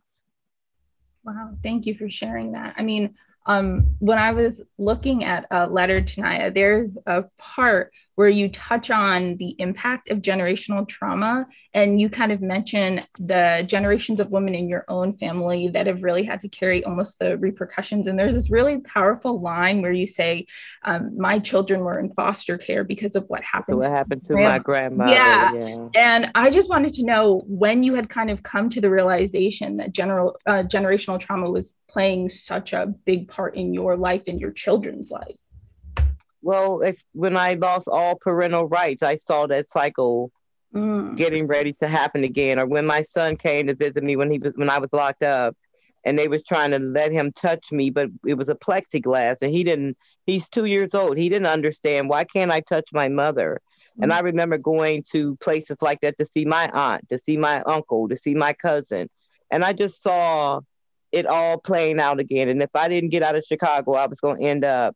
Wow 1.24 1.56
thank 1.64 1.86
you 1.86 1.96
for 1.96 2.10
sharing 2.10 2.52
that. 2.54 2.74
I 2.78 2.84
mean 2.84 3.16
um, 3.46 3.96
when 4.00 4.18
I 4.18 4.32
was 4.32 4.62
looking 4.78 5.24
at 5.24 5.46
a 5.52 5.68
letter 5.68 6.02
to 6.02 6.22
Naya, 6.22 6.52
there's 6.52 6.98
a 7.06 7.26
part 7.38 7.92
where 8.16 8.30
you 8.30 8.50
touch 8.50 8.92
on 8.92 9.38
the 9.38 9.56
impact 9.60 10.10
of 10.10 10.20
generational 10.20 10.88
trauma 10.88 11.48
and 11.74 12.00
you 12.00 12.10
kind 12.10 12.32
of 12.32 12.42
mention 12.42 13.02
the 13.20 13.64
generations 13.68 14.20
of 14.20 14.30
women 14.30 14.54
in 14.54 14.70
your 14.70 14.86
own 14.88 15.14
family 15.14 15.68
that 15.70 15.88
have 15.88 16.04
really 16.04 16.24
had 16.24 16.40
to 16.40 16.50
carry 16.50 16.84
almost 16.84 17.20
the 17.20 17.38
repercussions 17.38 18.08
and 18.08 18.18
there's 18.18 18.36
this 18.36 18.52
really 18.52 18.80
powerful 18.82 19.42
line 19.42 19.82
where 19.82 19.92
you 19.92 20.06
say 20.06 20.46
um, 20.84 21.18
my 21.18 21.40
children 21.40 21.82
were 21.82 22.00
in 22.00 22.14
foster 22.14 22.58
care 22.58 22.84
because 22.84 23.16
of 23.16 23.26
what 23.28 23.44
happened 23.44 23.78
what 23.78 23.92
happened 23.92 24.24
to 24.26 24.34
my 24.34 24.60
grandmother 24.60 25.14
yeah. 25.14 25.54
yeah. 25.54 25.88
and 25.96 26.32
i 26.36 26.50
just 26.50 26.70
wanted 26.70 26.94
to 26.94 27.04
know 27.04 27.44
when 27.48 27.84
you 27.84 27.94
had 27.94 28.10
kind 28.10 28.30
of 28.30 28.44
come 28.44 28.70
to 28.70 28.82
the 28.82 28.90
realization 28.90 29.78
that 29.78 29.92
general 29.92 30.38
uh, 30.46 30.64
generational 30.64 31.20
trauma 31.20 31.50
was 31.50 31.74
playing 31.90 32.30
such 32.30 32.74
a 32.74 32.88
big 33.06 33.28
part 33.28 33.56
in 33.56 33.74
your 33.74 33.96
life 33.96 34.24
and 34.28 34.40
your 34.40 34.52
children's 34.52 35.10
life 35.12 35.40
well, 36.44 36.82
it's 36.82 37.04
when 37.14 37.38
I 37.38 37.54
lost 37.54 37.88
all 37.88 38.16
parental 38.16 38.68
rights, 38.68 39.02
I 39.02 39.18
saw 39.18 39.48
that 39.48 39.70
cycle 39.70 40.32
mm. 40.74 41.16
getting 41.16 41.48
ready 41.48 41.74
to 41.82 41.88
happen 41.88 42.24
again. 42.24 42.60
Or 42.60 42.66
when 42.66 42.86
my 42.86 43.04
son 43.04 43.38
came 43.38 43.68
to 43.68 43.76
visit 43.76 44.04
me 44.04 44.16
when 44.16 44.30
he 44.30 44.38
was 44.38 44.54
when 44.56 44.70
I 44.70 44.78
was 44.78 44.94
locked 44.94 45.24
up, 45.24 45.56
and 46.06 46.20
they 46.20 46.28
was 46.28 46.44
trying 46.44 46.72
to 46.72 46.80
let 46.80 47.12
him 47.14 47.32
touch 47.32 47.72
me, 47.72 47.90
but 47.90 48.10
it 48.28 48.34
was 48.34 48.50
a 48.50 48.56
plexiglass, 48.56 49.38
and 49.42 49.54
he 49.54 49.64
didn't. 49.64 49.98
He's 50.26 50.50
two 50.50 50.66
years 50.66 50.94
old. 50.94 51.18
He 51.18 51.30
didn't 51.30 51.48
understand 51.48 52.10
why 52.10 52.26
can't 52.26 52.52
I 52.52 52.60
touch 52.60 52.88
my 52.92 53.08
mother. 53.08 53.62
Mm. 53.98 54.04
And 54.04 54.14
I 54.14 54.20
remember 54.20 54.58
going 54.58 55.04
to 55.14 55.38
places 55.38 55.78
like 55.82 56.02
that 56.02 56.18
to 56.18 56.26
see 56.26 56.46
my 56.46 56.70
aunt, 56.72 57.08
to 57.10 57.18
see 57.18 57.38
my 57.38 57.62
uncle, 57.62 58.10
to 58.10 58.18
see 58.18 58.36
my 58.36 58.54
cousin, 58.54 59.10
and 59.50 59.64
I 59.64 59.72
just 59.72 60.04
saw 60.04 60.60
it 61.14 61.28
all 61.28 61.60
playing 61.60 62.00
out 62.00 62.20
again. 62.20 62.50
And 62.50 62.62
if 62.62 62.72
I 62.74 62.90
didn't 62.90 63.12
get 63.12 63.22
out 63.24 63.36
of 63.36 63.46
Chicago, 63.46 63.94
I 63.94 64.08
was 64.08 64.20
going 64.20 64.42
to 64.42 64.48
end 64.48 64.66
up 64.66 64.96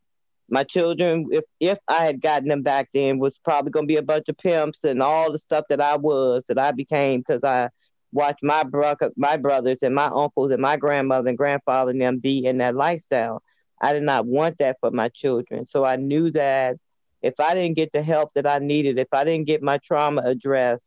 my 0.49 0.63
children, 0.63 1.27
if 1.31 1.43
if 1.59 1.77
I 1.87 2.05
had 2.05 2.21
gotten 2.21 2.47
them 2.47 2.63
back 2.63 2.89
then, 2.93 3.19
was 3.19 3.37
probably 3.43 3.71
gonna 3.71 3.87
be 3.87 3.97
a 3.97 4.01
bunch 4.01 4.29
of 4.29 4.37
pimps 4.37 4.83
and 4.83 5.01
all 5.01 5.31
the 5.31 5.39
stuff 5.39 5.65
that 5.69 5.81
I 5.81 5.95
was 5.97 6.43
that 6.47 6.59
I 6.59 6.71
became 6.71 7.21
because 7.21 7.43
I 7.43 7.69
watched 8.11 8.43
my 8.43 8.63
brother, 8.63 9.11
my 9.17 9.37
brothers 9.37 9.77
and 9.81 9.93
my 9.93 10.07
uncles 10.07 10.51
and 10.51 10.61
my 10.61 10.77
grandmother 10.77 11.29
and 11.29 11.37
grandfather 11.37 11.91
and 11.91 12.01
them 12.01 12.19
be 12.19 12.45
in 12.45 12.59
that 12.59 12.75
lifestyle. 12.75 13.43
I 13.81 13.93
did 13.93 14.03
not 14.03 14.25
want 14.25 14.57
that 14.59 14.77
for 14.79 14.91
my 14.91 15.09
children, 15.09 15.67
so 15.67 15.83
I 15.83 15.97
knew 15.97 16.31
that 16.31 16.77
if 17.21 17.39
I 17.39 17.53
didn't 17.53 17.75
get 17.75 17.91
the 17.91 18.01
help 18.01 18.33
that 18.35 18.47
I 18.47 18.59
needed, 18.59 18.97
if 18.97 19.09
I 19.11 19.23
didn't 19.23 19.47
get 19.47 19.61
my 19.61 19.79
trauma 19.79 20.21
addressed, 20.23 20.83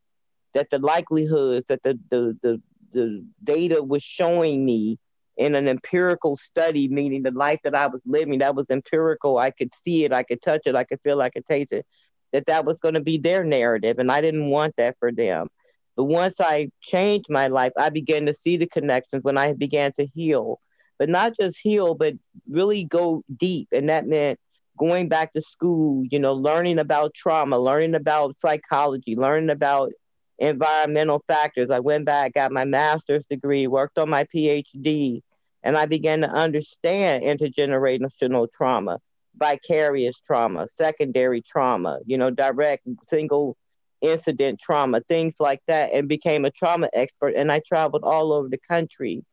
that 0.54 0.68
the 0.70 0.78
likelihoods 0.78 1.66
that 1.68 1.82
the 1.82 1.98
the 2.10 2.36
the, 2.42 2.62
the 2.92 3.24
data 3.44 3.82
was 3.82 4.02
showing 4.02 4.64
me 4.64 4.98
in 5.40 5.54
an 5.54 5.68
empirical 5.68 6.36
study, 6.36 6.86
meaning 6.86 7.22
the 7.22 7.30
life 7.30 7.60
that 7.64 7.74
I 7.74 7.86
was 7.86 8.02
living, 8.04 8.40
that 8.40 8.54
was 8.54 8.66
empirical. 8.68 9.38
I 9.38 9.50
could 9.50 9.74
see 9.74 10.04
it, 10.04 10.12
I 10.12 10.22
could 10.22 10.42
touch 10.42 10.60
it, 10.66 10.74
I 10.74 10.84
could 10.84 11.00
feel, 11.02 11.22
I 11.22 11.30
could 11.30 11.46
taste 11.46 11.72
it, 11.72 11.86
that 12.34 12.44
that 12.46 12.66
was 12.66 12.78
going 12.78 12.92
to 12.92 13.00
be 13.00 13.16
their 13.16 13.42
narrative. 13.42 13.98
And 13.98 14.12
I 14.12 14.20
didn't 14.20 14.50
want 14.50 14.76
that 14.76 14.96
for 15.00 15.10
them. 15.10 15.48
But 15.96 16.04
once 16.04 16.42
I 16.42 16.68
changed 16.82 17.30
my 17.30 17.46
life, 17.48 17.72
I 17.78 17.88
began 17.88 18.26
to 18.26 18.34
see 18.34 18.58
the 18.58 18.66
connections 18.66 19.24
when 19.24 19.38
I 19.38 19.54
began 19.54 19.92
to 19.94 20.06
heal, 20.14 20.60
but 20.98 21.08
not 21.08 21.32
just 21.40 21.58
heal, 21.58 21.94
but 21.94 22.12
really 22.46 22.84
go 22.84 23.24
deep. 23.34 23.68
And 23.72 23.88
that 23.88 24.06
meant 24.06 24.38
going 24.78 25.08
back 25.08 25.32
to 25.32 25.42
school, 25.42 26.04
you 26.10 26.18
know, 26.18 26.34
learning 26.34 26.78
about 26.78 27.14
trauma, 27.14 27.58
learning 27.58 27.94
about 27.94 28.36
psychology, 28.36 29.16
learning 29.16 29.48
about 29.48 29.90
environmental 30.38 31.24
factors. 31.26 31.70
I 31.70 31.80
went 31.80 32.04
back, 32.04 32.34
got 32.34 32.52
my 32.52 32.66
master's 32.66 33.24
degree, 33.30 33.66
worked 33.66 33.98
on 33.98 34.10
my 34.10 34.24
PhD, 34.24 35.22
and 35.62 35.76
I 35.76 35.86
began 35.86 36.20
to 36.22 36.28
understand 36.28 37.24
intergenerational 37.24 38.52
trauma, 38.52 38.98
vicarious 39.36 40.18
trauma, 40.20 40.68
secondary 40.68 41.42
trauma, 41.42 42.00
you 42.06 42.18
know, 42.18 42.30
direct 42.30 42.86
single 43.08 43.56
incident 44.00 44.60
trauma, 44.60 45.00
things 45.00 45.36
like 45.38 45.60
that, 45.66 45.92
and 45.92 46.08
became 46.08 46.44
a 46.44 46.50
trauma 46.50 46.88
expert. 46.92 47.34
And 47.36 47.52
I 47.52 47.60
traveled 47.66 48.04
all 48.04 48.32
over 48.32 48.48
the 48.48 48.58
country 48.58 49.24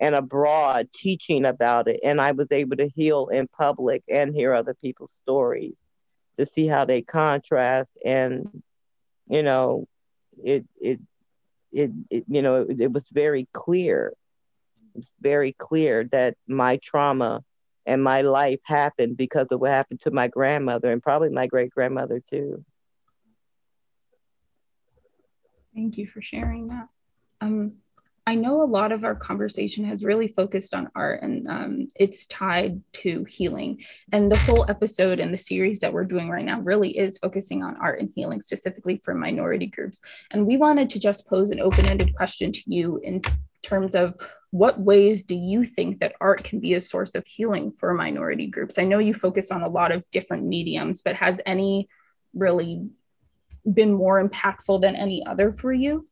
and 0.00 0.14
abroad 0.14 0.88
teaching 0.94 1.44
about 1.44 1.88
it. 1.88 2.00
And 2.02 2.20
I 2.20 2.32
was 2.32 2.48
able 2.50 2.76
to 2.76 2.88
heal 2.88 3.28
in 3.28 3.48
public 3.48 4.02
and 4.08 4.34
hear 4.34 4.52
other 4.52 4.74
people's 4.74 5.12
stories 5.22 5.74
to 6.38 6.46
see 6.46 6.66
how 6.66 6.84
they 6.84 7.02
contrast. 7.02 7.90
And, 8.04 8.62
you 9.28 9.42
know, 9.42 9.86
it, 10.42 10.64
it, 10.80 11.00
it, 11.72 11.90
it 12.10 12.24
you 12.28 12.42
know, 12.42 12.62
it, 12.62 12.80
it 12.80 12.92
was 12.92 13.04
very 13.12 13.46
clear. 13.52 14.12
It 14.94 14.98
was 14.98 15.12
very 15.20 15.52
clear 15.52 16.04
that 16.12 16.36
my 16.46 16.78
trauma 16.82 17.42
and 17.86 18.02
my 18.02 18.22
life 18.22 18.60
happened 18.64 19.16
because 19.16 19.48
of 19.50 19.60
what 19.60 19.70
happened 19.70 20.00
to 20.02 20.10
my 20.10 20.28
grandmother 20.28 20.90
and 20.90 21.02
probably 21.02 21.30
my 21.30 21.46
great 21.46 21.70
grandmother 21.70 22.22
too. 22.30 22.64
Thank 25.74 25.98
you 25.98 26.06
for 26.06 26.22
sharing 26.22 26.68
that. 26.68 26.88
Um, 27.40 27.74
I 28.26 28.36
know 28.36 28.62
a 28.62 28.64
lot 28.64 28.90
of 28.90 29.04
our 29.04 29.14
conversation 29.14 29.84
has 29.84 30.02
really 30.02 30.28
focused 30.28 30.74
on 30.74 30.88
art 30.94 31.22
and 31.22 31.46
um, 31.46 31.88
it's 31.96 32.26
tied 32.26 32.80
to 32.94 33.24
healing. 33.24 33.82
And 34.12 34.30
the 34.30 34.38
whole 34.38 34.64
episode 34.70 35.20
and 35.20 35.30
the 35.30 35.38
series 35.38 35.80
that 35.80 35.92
we're 35.92 36.04
doing 36.04 36.30
right 36.30 36.44
now 36.44 36.60
really 36.60 36.96
is 36.96 37.18
focusing 37.18 37.62
on 37.62 37.76
art 37.76 38.00
and 38.00 38.10
healing, 38.14 38.40
specifically 38.40 38.96
for 38.96 39.14
minority 39.14 39.66
groups. 39.66 40.00
And 40.30 40.46
we 40.46 40.56
wanted 40.56 40.88
to 40.90 40.98
just 40.98 41.26
pose 41.26 41.50
an 41.50 41.60
open 41.60 41.84
ended 41.84 42.14
question 42.14 42.50
to 42.52 42.62
you 42.66 42.98
in 43.02 43.20
terms 43.64 43.94
of 43.94 44.14
what 44.50 44.78
ways 44.78 45.24
do 45.24 45.34
you 45.34 45.64
think 45.64 45.98
that 45.98 46.14
art 46.20 46.44
can 46.44 46.60
be 46.60 46.74
a 46.74 46.80
source 46.80 47.16
of 47.16 47.26
healing 47.26 47.72
for 47.72 47.92
minority 47.92 48.46
groups? 48.46 48.78
I 48.78 48.84
know 48.84 49.00
you 49.00 49.12
focus 49.12 49.50
on 49.50 49.62
a 49.62 49.68
lot 49.68 49.90
of 49.90 50.04
different 50.12 50.44
mediums, 50.44 51.02
but 51.02 51.16
has 51.16 51.40
any 51.44 51.88
really 52.34 52.88
been 53.72 53.92
more 53.92 54.22
impactful 54.22 54.80
than 54.80 54.94
any 54.94 55.26
other 55.26 55.50
for 55.50 55.72
you? 55.72 56.06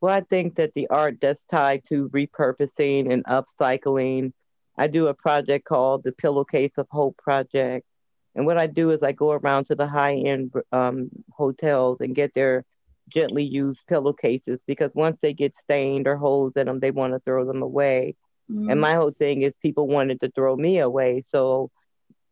Well, 0.00 0.14
I 0.14 0.20
think 0.20 0.56
that 0.56 0.74
the 0.74 0.88
art 0.88 1.18
that's 1.20 1.42
tied 1.50 1.82
to 1.88 2.08
repurposing 2.10 3.12
and 3.12 3.24
upcycling. 3.24 4.32
I 4.78 4.86
do 4.88 5.06
a 5.06 5.14
project 5.14 5.64
called 5.64 6.04
the 6.04 6.12
Pillowcase 6.12 6.76
of 6.76 6.86
Hope 6.90 7.16
Project. 7.16 7.86
And 8.34 8.44
what 8.44 8.58
I 8.58 8.66
do 8.66 8.90
is 8.90 9.02
I 9.02 9.12
go 9.12 9.32
around 9.32 9.64
to 9.66 9.74
the 9.74 9.86
high 9.86 10.16
end 10.16 10.52
um, 10.70 11.08
hotels 11.32 12.00
and 12.00 12.14
get 12.14 12.34
their 12.34 12.64
gently 13.08 13.44
used 13.44 13.80
pillowcases 13.88 14.60
because 14.66 14.90
once 14.94 15.18
they 15.20 15.32
get 15.32 15.56
stained 15.56 16.06
or 16.06 16.16
holes 16.16 16.54
in 16.56 16.66
them, 16.66 16.80
they 16.80 16.90
want 16.90 17.12
to 17.12 17.20
throw 17.20 17.44
them 17.44 17.62
away. 17.62 18.16
Mm-hmm. 18.50 18.70
And 18.70 18.80
my 18.80 18.94
whole 18.94 19.12
thing 19.12 19.42
is 19.42 19.56
people 19.56 19.86
wanted 19.86 20.20
to 20.20 20.30
throw 20.30 20.56
me 20.56 20.78
away. 20.78 21.22
So 21.28 21.70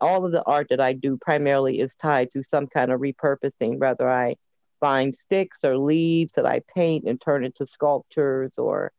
all 0.00 0.24
of 0.24 0.32
the 0.32 0.42
art 0.44 0.68
that 0.70 0.80
I 0.80 0.92
do 0.92 1.16
primarily 1.20 1.80
is 1.80 1.94
tied 2.00 2.32
to 2.32 2.42
some 2.50 2.66
kind 2.66 2.92
of 2.92 3.00
repurposing, 3.00 3.78
whether 3.78 4.10
I 4.10 4.36
find 4.80 5.16
sticks 5.16 5.60
or 5.64 5.78
leaves 5.78 6.32
that 6.34 6.46
I 6.46 6.60
paint 6.74 7.04
and 7.08 7.20
turn 7.20 7.44
into 7.44 7.66
sculptures 7.66 8.54
or 8.58 8.92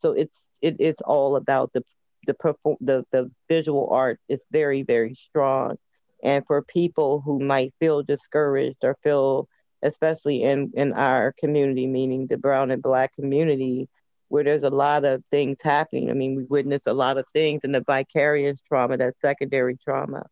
so 0.00 0.12
it's 0.12 0.50
it 0.60 0.80
is 0.80 0.96
all 1.04 1.36
about 1.36 1.72
the 1.72 1.82
the 2.26 2.34
perform 2.34 2.76
the, 2.80 3.04
the 3.12 3.30
visual 3.48 3.88
art 3.90 4.20
is 4.28 4.42
very, 4.50 4.82
very 4.82 5.14
strong. 5.14 5.76
And 6.22 6.44
for 6.46 6.62
people 6.62 7.22
who 7.24 7.40
might 7.40 7.72
feel 7.80 8.02
discouraged 8.02 8.84
or 8.84 8.96
feel 9.02 9.48
especially 9.82 10.42
in 10.42 10.70
in 10.74 10.92
our 10.92 11.32
community 11.38 11.86
meaning 11.86 12.26
the 12.26 12.36
brown 12.36 12.70
and 12.70 12.82
black 12.82 13.14
community 13.14 13.88
where 14.28 14.44
there's 14.44 14.62
a 14.62 14.70
lot 14.70 15.04
of 15.04 15.22
things 15.30 15.58
happening 15.62 16.10
i 16.10 16.12
mean 16.12 16.36
we 16.36 16.44
witness 16.44 16.82
a 16.86 16.92
lot 16.92 17.18
of 17.18 17.24
things 17.32 17.62
and 17.64 17.74
the 17.74 17.82
vicarious 17.86 18.58
trauma 18.68 18.96
that 18.96 19.14
secondary 19.20 19.76
trauma 19.76 20.24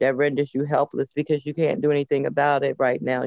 that 0.00 0.16
renders 0.16 0.50
you 0.54 0.64
helpless 0.64 1.08
because 1.14 1.44
you 1.46 1.54
can't 1.54 1.80
do 1.80 1.90
anything 1.90 2.26
about 2.26 2.64
it 2.64 2.76
right 2.78 3.00
now. 3.00 3.24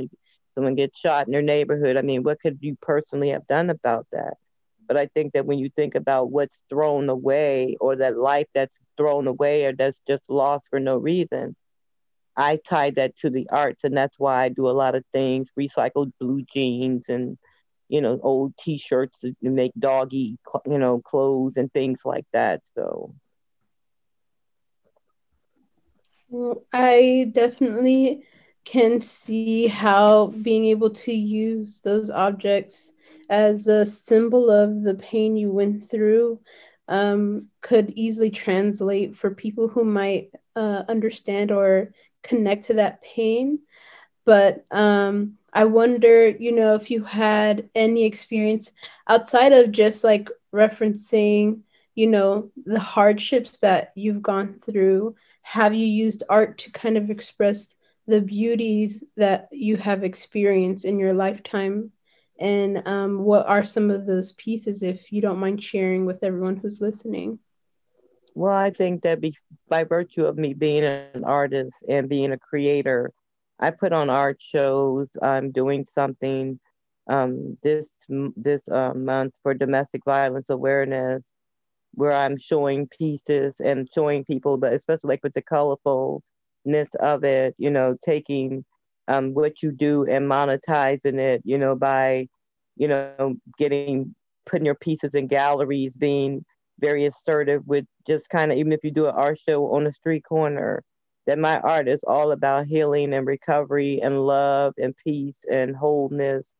Someone 0.55 0.75
gets 0.75 0.99
shot 0.99 1.27
in 1.27 1.31
their 1.31 1.41
neighborhood. 1.41 1.97
I 1.97 2.01
mean, 2.01 2.23
what 2.23 2.41
could 2.41 2.57
you 2.61 2.75
personally 2.81 3.29
have 3.29 3.47
done 3.47 3.69
about 3.69 4.07
that? 4.11 4.33
But 4.87 4.97
I 4.97 5.07
think 5.07 5.33
that 5.33 5.45
when 5.45 5.59
you 5.59 5.69
think 5.75 5.95
about 5.95 6.31
what's 6.31 6.57
thrown 6.69 7.09
away 7.09 7.77
or 7.79 7.95
that 7.95 8.17
life 8.17 8.47
that's 8.53 8.77
thrown 8.97 9.27
away 9.27 9.65
or 9.65 9.73
that's 9.73 9.97
just 10.07 10.29
lost 10.29 10.65
for 10.69 10.79
no 10.79 10.97
reason, 10.97 11.55
I 12.35 12.59
tie 12.67 12.91
that 12.91 13.17
to 13.19 13.29
the 13.29 13.47
arts. 13.49 13.83
And 13.83 13.95
that's 13.95 14.19
why 14.19 14.43
I 14.43 14.49
do 14.49 14.67
a 14.67 14.71
lot 14.71 14.95
of 14.95 15.03
things, 15.13 15.47
recycled 15.57 16.11
blue 16.19 16.43
jeans 16.53 17.05
and, 17.09 17.37
you 17.89 18.01
know, 18.01 18.19
old 18.21 18.53
t-shirts 18.57 19.21
to 19.21 19.35
make 19.41 19.71
doggy, 19.77 20.37
you 20.65 20.77
know, 20.77 20.99
clothes 20.99 21.53
and 21.57 21.71
things 21.71 22.01
like 22.05 22.25
that. 22.33 22.61
So 22.75 23.13
I 26.71 27.31
definitely 27.31 28.23
can 28.65 28.99
see 28.99 29.67
how 29.67 30.27
being 30.41 30.65
able 30.65 30.89
to 30.89 31.13
use 31.13 31.81
those 31.81 32.09
objects 32.09 32.93
as 33.29 33.67
a 33.67 33.85
symbol 33.85 34.49
of 34.49 34.83
the 34.83 34.95
pain 34.95 35.35
you 35.35 35.51
went 35.51 35.89
through 35.89 36.39
um, 36.87 37.49
could 37.61 37.91
easily 37.95 38.29
translate 38.29 39.15
for 39.15 39.31
people 39.31 39.67
who 39.67 39.83
might 39.83 40.31
uh, 40.55 40.83
understand 40.87 41.51
or 41.51 41.91
connect 42.23 42.65
to 42.65 42.75
that 42.75 43.01
pain. 43.01 43.59
But 44.25 44.65
um, 44.71 45.37
I 45.51 45.65
wonder, 45.65 46.29
you 46.29 46.53
know, 46.53 46.75
if 46.75 46.89
you 46.89 47.03
had 47.03 47.69
any 47.75 48.05
experience 48.05 48.71
outside 49.07 49.53
of 49.53 49.71
just 49.71 50.03
like 50.03 50.29
referencing, 50.53 51.61
you 51.95 52.07
know, 52.07 52.51
the 52.65 52.79
hardships 52.79 53.57
that 53.59 53.91
you've 53.95 54.21
gone 54.21 54.59
through. 54.59 55.15
Have 55.41 55.73
you 55.73 55.85
used 55.85 56.23
art 56.29 56.57
to 56.59 56.71
kind 56.71 56.97
of 56.97 57.09
express 57.09 57.75
the 58.07 58.21
beauties 58.21 59.03
that 59.17 59.49
you 59.51 59.77
have 59.77 60.03
experienced 60.03 60.85
in 60.85 60.99
your 60.99 61.13
lifetime? 61.13 61.91
And 62.39 62.87
um, 62.87 63.19
what 63.23 63.45
are 63.45 63.63
some 63.63 63.91
of 63.91 64.05
those 64.05 64.31
pieces 64.33 64.83
if 64.83 65.11
you 65.11 65.21
don't 65.21 65.39
mind 65.39 65.61
sharing 65.61 66.05
with 66.05 66.23
everyone 66.23 66.57
who's 66.57 66.81
listening 66.81 67.39
well 68.33 68.55
i 68.55 68.69
think 68.71 69.01
that 69.03 69.21
be, 69.21 69.35
by 69.69 69.83
virtue 69.83 70.25
of 70.25 70.37
me 70.37 70.53
being 70.53 70.83
an 70.83 71.23
artist 71.23 71.73
and 71.89 72.09
being 72.09 72.31
a 72.31 72.39
creator 72.39 73.11
i 73.59 73.69
put 73.69 73.93
on 73.93 74.09
art 74.09 74.37
shows 74.39 75.07
i'm 75.21 75.51
doing 75.51 75.85
something 75.93 76.59
um, 77.07 77.57
this 77.63 77.85
this 78.37 78.61
uh, 78.69 78.93
month 78.93 79.33
for 79.43 79.53
domestic 79.53 80.03
violence 80.05 80.45
awareness 80.49 81.23
where 81.93 82.13
I'm 82.13 82.37
showing 82.37 82.87
pieces 82.87 83.53
and 83.63 83.87
showing 83.93 84.25
people, 84.25 84.57
but 84.57 84.73
especially 84.73 85.09
like 85.09 85.23
with 85.23 85.33
the 85.33 85.43
colorfulness 85.43 86.93
of 86.99 87.23
it, 87.23 87.55
you 87.57 87.69
know, 87.69 87.95
taking 88.03 88.65
um, 89.07 89.33
what 89.33 89.61
you 89.61 89.71
do 89.71 90.05
and 90.05 90.29
monetizing 90.29 91.19
it, 91.19 91.41
you 91.45 91.57
know, 91.57 91.75
by, 91.75 92.27
you 92.75 92.87
know, 92.87 93.35
getting, 93.57 94.15
putting 94.45 94.65
your 94.65 94.75
pieces 94.75 95.11
in 95.13 95.27
galleries, 95.27 95.91
being 95.97 96.43
very 96.79 97.05
assertive 97.05 97.65
with 97.67 97.85
just 98.07 98.29
kind 98.29 98.51
of, 98.51 98.57
even 98.57 98.73
if 98.73 98.83
you 98.83 98.91
do 98.91 99.07
an 99.07 99.15
art 99.15 99.39
show 99.47 99.73
on 99.73 99.87
a 99.87 99.93
street 99.93 100.23
corner, 100.23 100.83
that 101.25 101.39
my 101.39 101.59
art 101.59 101.87
is 101.87 102.01
all 102.05 102.31
about 102.31 102.67
healing 102.67 103.13
and 103.13 103.25
recovery 103.25 104.01
and 104.01 104.25
love 104.25 104.73
and 104.77 104.95
peace 104.97 105.45
and 105.51 105.75
wholeness. 105.75 106.53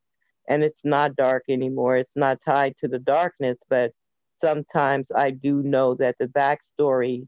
And 0.47 0.63
it's 0.63 0.83
not 0.83 1.15
dark 1.15 1.43
anymore. 1.49 1.97
It's 1.97 2.15
not 2.15 2.41
tied 2.45 2.77
to 2.79 2.87
the 2.87 2.99
darkness, 2.99 3.57
but 3.69 3.91
sometimes 4.35 5.07
I 5.15 5.31
do 5.31 5.63
know 5.63 5.95
that 5.95 6.15
the 6.19 6.27
backstory, 6.27 7.27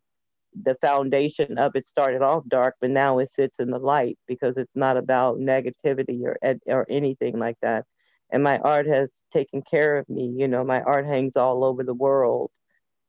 the 0.64 0.76
foundation 0.82 1.58
of 1.58 1.76
it 1.76 1.88
started 1.88 2.22
off 2.22 2.44
dark, 2.48 2.76
but 2.82 2.90
now 2.92 3.20
it 3.20 3.32
sits 3.32 3.56
in 3.60 3.72
the 3.72 3.80
light 3.80 4.18
because 4.28 4.58
it's 4.58 4.76
not 4.76 4.98
about 4.98 5.40
negativity 5.40 6.22
or 6.24 6.38
or 6.68 6.86
anything 6.90 7.40
like 7.40 7.58
that. 7.62 7.86
And 8.32 8.44
my 8.44 8.58
art 8.60 8.88
has 8.88 9.10
taken 9.34 9.62
care 9.62 9.98
of 9.98 10.10
me. 10.10 10.34
You 10.38 10.48
know, 10.48 10.64
my 10.64 10.82
art 10.82 11.06
hangs 11.06 11.34
all 11.36 11.64
over 11.64 11.84
the 11.84 11.94
world. 11.94 12.52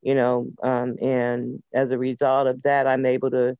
You 0.01 0.15
know, 0.15 0.47
um, 0.63 0.95
and 1.01 1.61
as 1.73 1.91
a 1.91 1.97
result 1.97 2.47
of 2.47 2.61
that, 2.63 2.87
I'm 2.87 3.05
able 3.05 3.31
to 3.31 3.55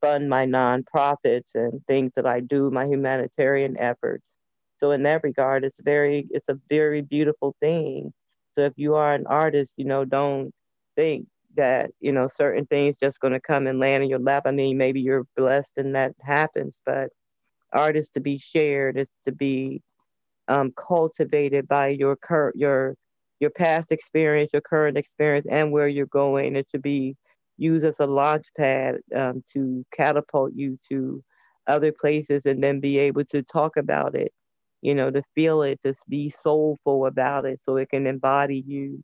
fund 0.00 0.28
my 0.28 0.46
nonprofits 0.46 1.54
and 1.54 1.80
things 1.86 2.12
that 2.16 2.26
I 2.26 2.40
do, 2.40 2.70
my 2.70 2.86
humanitarian 2.86 3.76
efforts. 3.78 4.24
So 4.78 4.90
in 4.92 5.02
that 5.04 5.22
regard, 5.22 5.64
it's 5.64 5.78
very, 5.80 6.26
it's 6.30 6.48
a 6.48 6.58
very 6.68 7.00
beautiful 7.02 7.54
thing 7.60 8.12
so 8.56 8.62
if 8.64 8.74
you 8.76 8.94
are 8.94 9.14
an 9.14 9.26
artist, 9.26 9.72
you 9.76 9.84
know, 9.84 10.04
don't 10.04 10.52
think 10.96 11.26
that, 11.56 11.90
you 12.00 12.12
know, 12.12 12.28
certain 12.36 12.66
things 12.66 12.96
just 13.02 13.18
going 13.20 13.32
to 13.32 13.40
come 13.40 13.66
and 13.66 13.80
land 13.80 14.04
in 14.04 14.08
your 14.10 14.20
lap. 14.20 14.44
I 14.46 14.52
mean, 14.52 14.78
maybe 14.78 15.00
you're 15.00 15.26
blessed 15.36 15.72
and 15.76 15.94
that 15.96 16.12
happens, 16.20 16.80
but 16.86 17.10
art 17.72 17.96
is 17.96 18.08
to 18.10 18.20
be 18.20 18.38
shared, 18.38 18.96
it's 18.98 19.14
to 19.26 19.32
be 19.32 19.82
um, 20.48 20.72
cultivated 20.76 21.68
by 21.68 21.88
your 21.88 22.16
current, 22.16 22.56
your, 22.56 22.96
your 23.44 23.64
past 23.64 23.92
experience, 23.92 24.52
your 24.54 24.62
current 24.62 24.98
experience, 24.98 25.46
and 25.50 25.72
where 25.72 25.88
you're 25.88 26.06
going. 26.06 26.56
It 26.56 26.68
should 26.70 26.82
be 26.82 27.16
used 27.58 27.84
as 27.84 27.96
a 28.00 28.06
launch 28.06 28.46
pad 28.58 28.96
um, 29.14 29.44
to 29.54 29.84
catapult 29.96 30.52
you 30.54 30.78
to 30.90 31.22
other 31.68 31.92
places 31.92 32.46
and 32.46 32.62
then 32.62 32.80
be 32.80 32.98
able 32.98 33.24
to 33.26 33.42
talk 33.42 33.76
about 33.76 34.16
it 34.16 34.32
you 34.84 34.94
know, 34.94 35.10
to 35.10 35.22
feel 35.34 35.62
it, 35.62 35.80
to 35.84 35.94
be 36.10 36.30
soulful 36.30 37.06
about 37.06 37.46
it 37.46 37.58
so 37.64 37.76
it 37.78 37.88
can 37.88 38.06
embody 38.06 38.62
you 38.66 39.02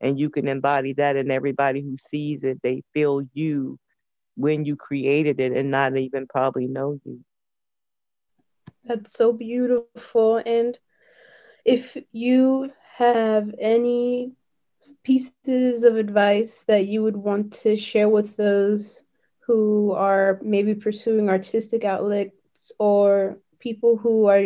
and 0.00 0.18
you 0.18 0.28
can 0.28 0.48
embody 0.48 0.92
that 0.94 1.16
and 1.16 1.30
everybody 1.30 1.80
who 1.82 1.96
sees 2.10 2.42
it, 2.42 2.58
they 2.64 2.82
feel 2.92 3.22
you 3.32 3.78
when 4.36 4.64
you 4.64 4.74
created 4.74 5.38
it 5.38 5.52
and 5.52 5.70
not 5.70 5.96
even 5.96 6.26
probably 6.26 6.66
know 6.66 6.98
you. 7.04 7.20
That's 8.84 9.12
so 9.12 9.32
beautiful. 9.32 10.42
And 10.44 10.78
if 11.64 11.96
you 12.12 12.72
have 13.00 13.54
any 13.58 14.32
pieces 15.02 15.84
of 15.84 15.96
advice 15.96 16.62
that 16.64 16.86
you 16.86 17.02
would 17.02 17.16
want 17.16 17.52
to 17.52 17.76
share 17.76 18.08
with 18.08 18.36
those 18.36 19.04
who 19.46 19.92
are 19.92 20.38
maybe 20.42 20.74
pursuing 20.74 21.28
artistic 21.28 21.84
outlets 21.84 22.72
or 22.78 23.38
people 23.58 23.96
who 23.96 24.26
are 24.26 24.40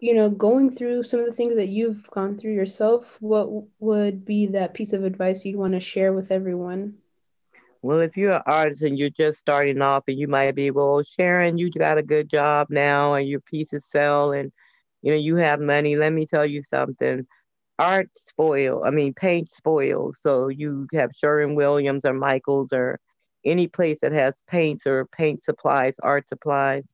you 0.00 0.14
know 0.14 0.30
going 0.30 0.70
through 0.70 1.04
some 1.04 1.20
of 1.20 1.26
the 1.26 1.32
things 1.32 1.56
that 1.56 1.68
you've 1.68 2.10
gone 2.10 2.36
through 2.36 2.54
yourself? 2.54 3.18
What 3.20 3.48
would 3.80 4.24
be 4.24 4.46
that 4.48 4.74
piece 4.74 4.92
of 4.92 5.04
advice 5.04 5.44
you'd 5.44 5.56
want 5.56 5.74
to 5.74 5.80
share 5.80 6.12
with 6.12 6.30
everyone? 6.30 6.94
Well 7.82 8.00
if 8.00 8.16
you're 8.16 8.32
an 8.32 8.42
artist 8.46 8.82
and 8.82 8.98
you're 8.98 9.10
just 9.10 9.38
starting 9.38 9.82
off 9.82 10.04
and 10.08 10.18
you 10.18 10.28
might 10.28 10.54
be 10.54 10.70
well 10.70 11.02
sharon 11.02 11.58
you 11.58 11.70
got 11.70 11.98
a 11.98 12.02
good 12.02 12.30
job 12.30 12.68
now 12.70 13.14
and 13.14 13.28
your 13.28 13.40
pieces 13.40 13.84
sell 13.86 14.32
and 14.32 14.52
you 15.02 15.12
know 15.12 15.18
you 15.18 15.36
have 15.36 15.60
money. 15.60 15.96
Let 15.96 16.12
me 16.12 16.26
tell 16.26 16.46
you 16.46 16.62
something 16.64 17.26
art 17.82 18.10
spoil 18.16 18.82
i 18.84 18.90
mean 18.90 19.12
paint 19.14 19.50
spoils 19.52 20.18
so 20.20 20.48
you 20.48 20.86
have 20.92 21.10
sherwin 21.20 21.54
williams 21.54 22.04
or 22.04 22.14
michaels 22.14 22.68
or 22.72 22.98
any 23.44 23.66
place 23.68 24.00
that 24.00 24.12
has 24.12 24.34
paints 24.46 24.86
or 24.86 25.06
paint 25.06 25.42
supplies, 25.42 25.94
art 26.02 26.28
supplies. 26.28 26.84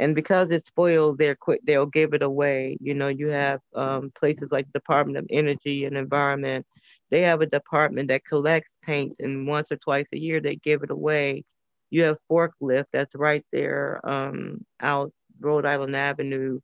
And 0.00 0.14
because 0.14 0.50
it's 0.50 0.66
spoiled, 0.66 1.18
they're 1.18 1.36
quick, 1.36 1.60
they'll 1.64 1.86
give 1.86 2.14
it 2.14 2.22
away. 2.22 2.76
You 2.80 2.94
know, 2.94 3.08
you 3.08 3.28
have 3.28 3.60
um, 3.74 4.12
places 4.18 4.48
like 4.50 4.66
the 4.66 4.78
Department 4.78 5.18
of 5.18 5.26
Energy 5.30 5.84
and 5.84 5.96
Environment. 5.96 6.66
They 7.10 7.22
have 7.22 7.42
a 7.42 7.46
department 7.46 8.08
that 8.08 8.24
collects 8.24 8.76
paint, 8.82 9.16
and 9.20 9.46
once 9.46 9.70
or 9.70 9.76
twice 9.76 10.08
a 10.12 10.18
year 10.18 10.40
they 10.40 10.56
give 10.56 10.82
it 10.82 10.90
away. 10.90 11.44
You 11.90 12.04
have 12.04 12.16
forklift 12.30 12.86
that's 12.92 13.14
right 13.14 13.44
there 13.52 14.00
um, 14.08 14.64
out 14.80 15.12
Rhode 15.40 15.66
Island 15.66 15.94
Avenue. 15.94 16.60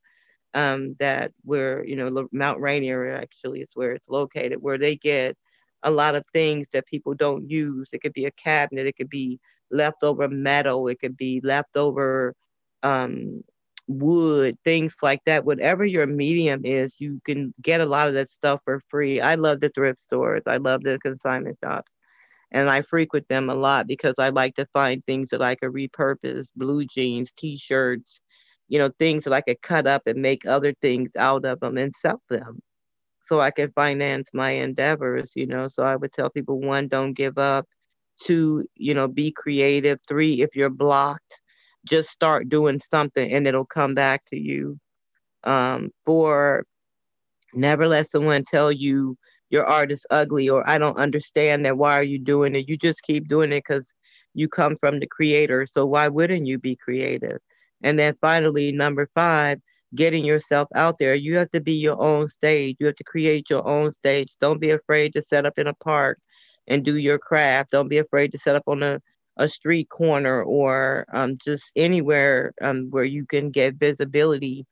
Um, 0.55 0.97
that 0.99 1.33
where 1.45 1.85
you 1.85 1.97
know 1.97 2.27
Mount 2.33 2.61
Rainier 2.61 3.15
actually 3.15 3.61
is 3.61 3.69
where 3.75 3.93
it's 3.93 4.09
located, 4.09 4.63
where 4.63 4.79
they 4.79 4.97
get 4.97 5.37
a 5.83 5.91
lot 5.91 6.15
of 6.17 6.25
things 6.33 6.67
that 6.73 6.87
people 6.87 7.15
don't 7.15 7.49
use. 7.51 7.89
It 7.93 8.01
could 8.03 8.13
be 8.15 8.25
a 8.27 8.31
cabinet, 8.33 8.87
it 8.87 8.97
could 8.97 9.11
be 9.11 9.39
leftover 9.71 10.29
metal, 10.29 10.89
it 10.89 11.01
could 11.01 11.17
be 11.17 11.41
leftover 11.45 12.35
um, 12.83 13.43
wood, 13.89 14.57
things 14.65 14.97
like 15.03 15.21
that. 15.27 15.45
Whatever 15.45 15.85
your 15.85 16.07
medium 16.07 16.63
is, 16.65 16.95
you 16.99 17.21
can 17.25 17.53
get 17.63 17.81
a 17.81 17.87
lot 17.87 18.09
of 18.09 18.15
that 18.15 18.31
stuff 18.31 18.61
for 18.65 18.81
free. 18.89 19.21
I 19.21 19.35
love 19.37 19.61
the 19.61 19.71
thrift 19.71 20.03
stores, 20.03 20.43
I 20.47 20.57
love 20.59 20.83
the 20.83 20.99
consignment 20.99 21.59
shops. 21.63 21.91
And 22.53 22.71
I 22.71 22.83
frequent 22.83 23.29
them 23.29 23.51
a 23.51 23.55
lot 23.55 23.87
because 23.87 24.15
I 24.19 24.31
like 24.31 24.55
to 24.57 24.67
find 24.73 25.05
things 25.05 25.29
that 25.31 25.43
I 25.43 25.55
could 25.57 25.73
repurpose 25.73 26.47
blue 26.57 26.85
jeans, 26.87 27.33
t 27.37 27.59
shirts, 27.59 28.21
you 28.69 28.79
know, 28.79 28.91
things 28.99 29.25
that 29.25 29.33
I 29.33 29.41
could 29.43 29.63
cut 29.63 29.87
up 29.87 30.03
and 30.07 30.23
make 30.23 30.47
other 30.47 30.75
things 30.83 31.11
out 31.19 31.45
of 31.45 31.61
them 31.61 31.79
and 31.79 31.95
sell 31.95 32.23
them 32.31 32.61
so 33.27 33.41
I 33.41 33.51
can 33.51 33.71
finance 33.73 34.29
my 34.33 34.51
endeavors, 34.53 35.31
you 35.35 35.47
know. 35.47 35.69
So 35.73 35.83
I 35.83 35.97
would 35.97 36.13
tell 36.13 36.31
people 36.31 36.61
one, 36.61 36.89
don't 36.89 37.15
give 37.15 37.39
up. 37.39 37.67
Two, 38.25 38.65
you 38.77 38.95
know, 38.95 39.07
be 39.09 39.31
creative. 39.33 39.99
Three, 40.09 40.43
if 40.43 40.57
you're 40.57 40.71
blocked, 40.71 41.35
just 41.89 42.11
start 42.11 42.49
doing 42.49 42.81
something 42.91 43.33
and 43.33 43.47
it'll 43.47 43.67
come 43.67 43.95
back 43.95 44.23
to 44.31 44.39
you. 44.39 44.79
Um, 45.45 45.91
four, 46.05 46.65
never 47.55 47.87
let 47.89 48.11
someone 48.11 48.45
tell 48.45 48.73
you 48.73 49.17
your 49.51 49.67
art 49.67 49.93
is 49.93 50.05
ugly 50.11 50.49
or 50.49 50.69
I 50.69 50.79
don't 50.79 50.99
understand 50.99 51.65
that. 51.65 51.79
Why 51.79 51.99
are 51.99 52.03
you 52.03 52.19
doing 52.19 52.55
it? 52.55 52.69
You 52.69 52.77
just 52.77 53.03
keep 53.03 53.29
doing 53.29 53.53
it 53.53 53.65
because 53.69 53.89
you 54.35 54.49
come 54.49 54.77
from 54.81 55.01
the 55.01 55.07
creator. 55.07 55.67
So 55.71 55.87
why 55.87 56.09
wouldn't 56.09 56.47
you 56.47 56.59
be 56.59 56.77
creative? 56.77 57.39
And 57.83 57.99
then 57.99 58.15
finally, 58.21 58.73
number 58.73 59.09
five, 59.15 59.61
getting 59.95 60.25
yourself 60.25 60.69
out 60.75 60.99
there. 60.99 61.15
You 61.15 61.37
have 61.37 61.51
to 61.53 61.61
be 61.61 61.75
your 61.75 62.01
own 62.01 62.29
stage. 62.31 62.77
You 62.79 62.87
have 62.87 62.97
to 62.97 63.05
create 63.05 63.49
your 63.51 63.67
own 63.67 63.93
stage. 64.01 64.29
Don't 64.41 64.61
be 64.61 64.71
afraid 64.71 65.13
to 65.15 65.23
set 65.23 65.47
up 65.47 65.59
in 65.59 65.67
a 65.67 65.75
park 65.75 66.19
and 66.67 66.85
do 66.85 66.97
your 66.97 67.19
craft. 67.19 67.71
Don't 67.71 67.89
be 67.89 67.99
afraid 67.99 68.33
to 68.33 68.39
set 68.39 68.57
up 68.57 68.65
on 68.67 68.83
a, 68.83 69.01
a 69.39 69.49
street 69.49 69.89
corner 69.89 70.43
or 70.43 71.07
um, 71.13 71.39
just 71.45 71.65
anywhere 71.77 72.53
um, 72.61 72.89
where 72.91 73.05
you 73.05 73.25
can 73.27 73.51
get 73.51 73.75
visibility 73.77 74.67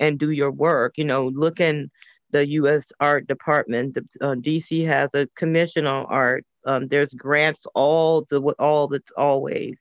and 0.00 0.18
do 0.18 0.30
your 0.30 0.50
work. 0.50 0.94
You 0.96 1.04
know, 1.04 1.28
look 1.28 1.60
in 1.60 1.90
the 2.30 2.46
U.S. 2.48 2.86
Art 3.00 3.26
Department. 3.26 3.94
The, 3.94 4.26
uh, 4.26 4.34
DC 4.34 4.86
has 4.86 5.10
a 5.14 5.28
commission 5.36 5.86
on 5.86 6.06
art. 6.06 6.44
Um, 6.66 6.88
there's 6.88 7.10
grants 7.16 7.60
all 7.74 8.26
the 8.30 8.40
all 8.58 8.88
that's 8.88 9.10
always 9.16 9.76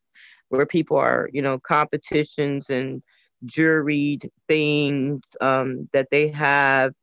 where 0.56 0.66
people 0.66 0.98
are, 0.98 1.30
you 1.32 1.42
know, 1.42 1.60
competitions 1.60 2.70
and 2.70 3.04
juried 3.46 4.30
things 4.48 5.22
um, 5.42 5.90
that 5.94 6.08
they 6.12 6.30
have 6.30 6.94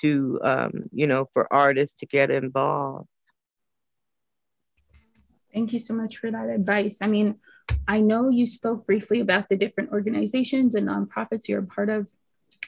to, 0.00 0.40
um, 0.42 0.72
you 0.92 1.06
know, 1.06 1.28
for 1.32 1.52
artists 1.52 1.96
to 2.00 2.06
get 2.06 2.30
involved. 2.30 3.08
Thank 5.52 5.72
you 5.72 5.80
so 5.80 5.94
much 5.94 6.18
for 6.18 6.30
that 6.30 6.50
advice. 6.50 7.00
I 7.00 7.06
mean, 7.06 7.36
I 7.88 8.00
know 8.00 8.28
you 8.28 8.46
spoke 8.46 8.86
briefly 8.86 9.20
about 9.20 9.48
the 9.48 9.56
different 9.56 9.90
organizations 9.90 10.74
and 10.74 10.88
nonprofits 10.88 11.48
you're 11.48 11.60
a 11.60 11.66
part 11.66 11.88
of. 11.88 12.12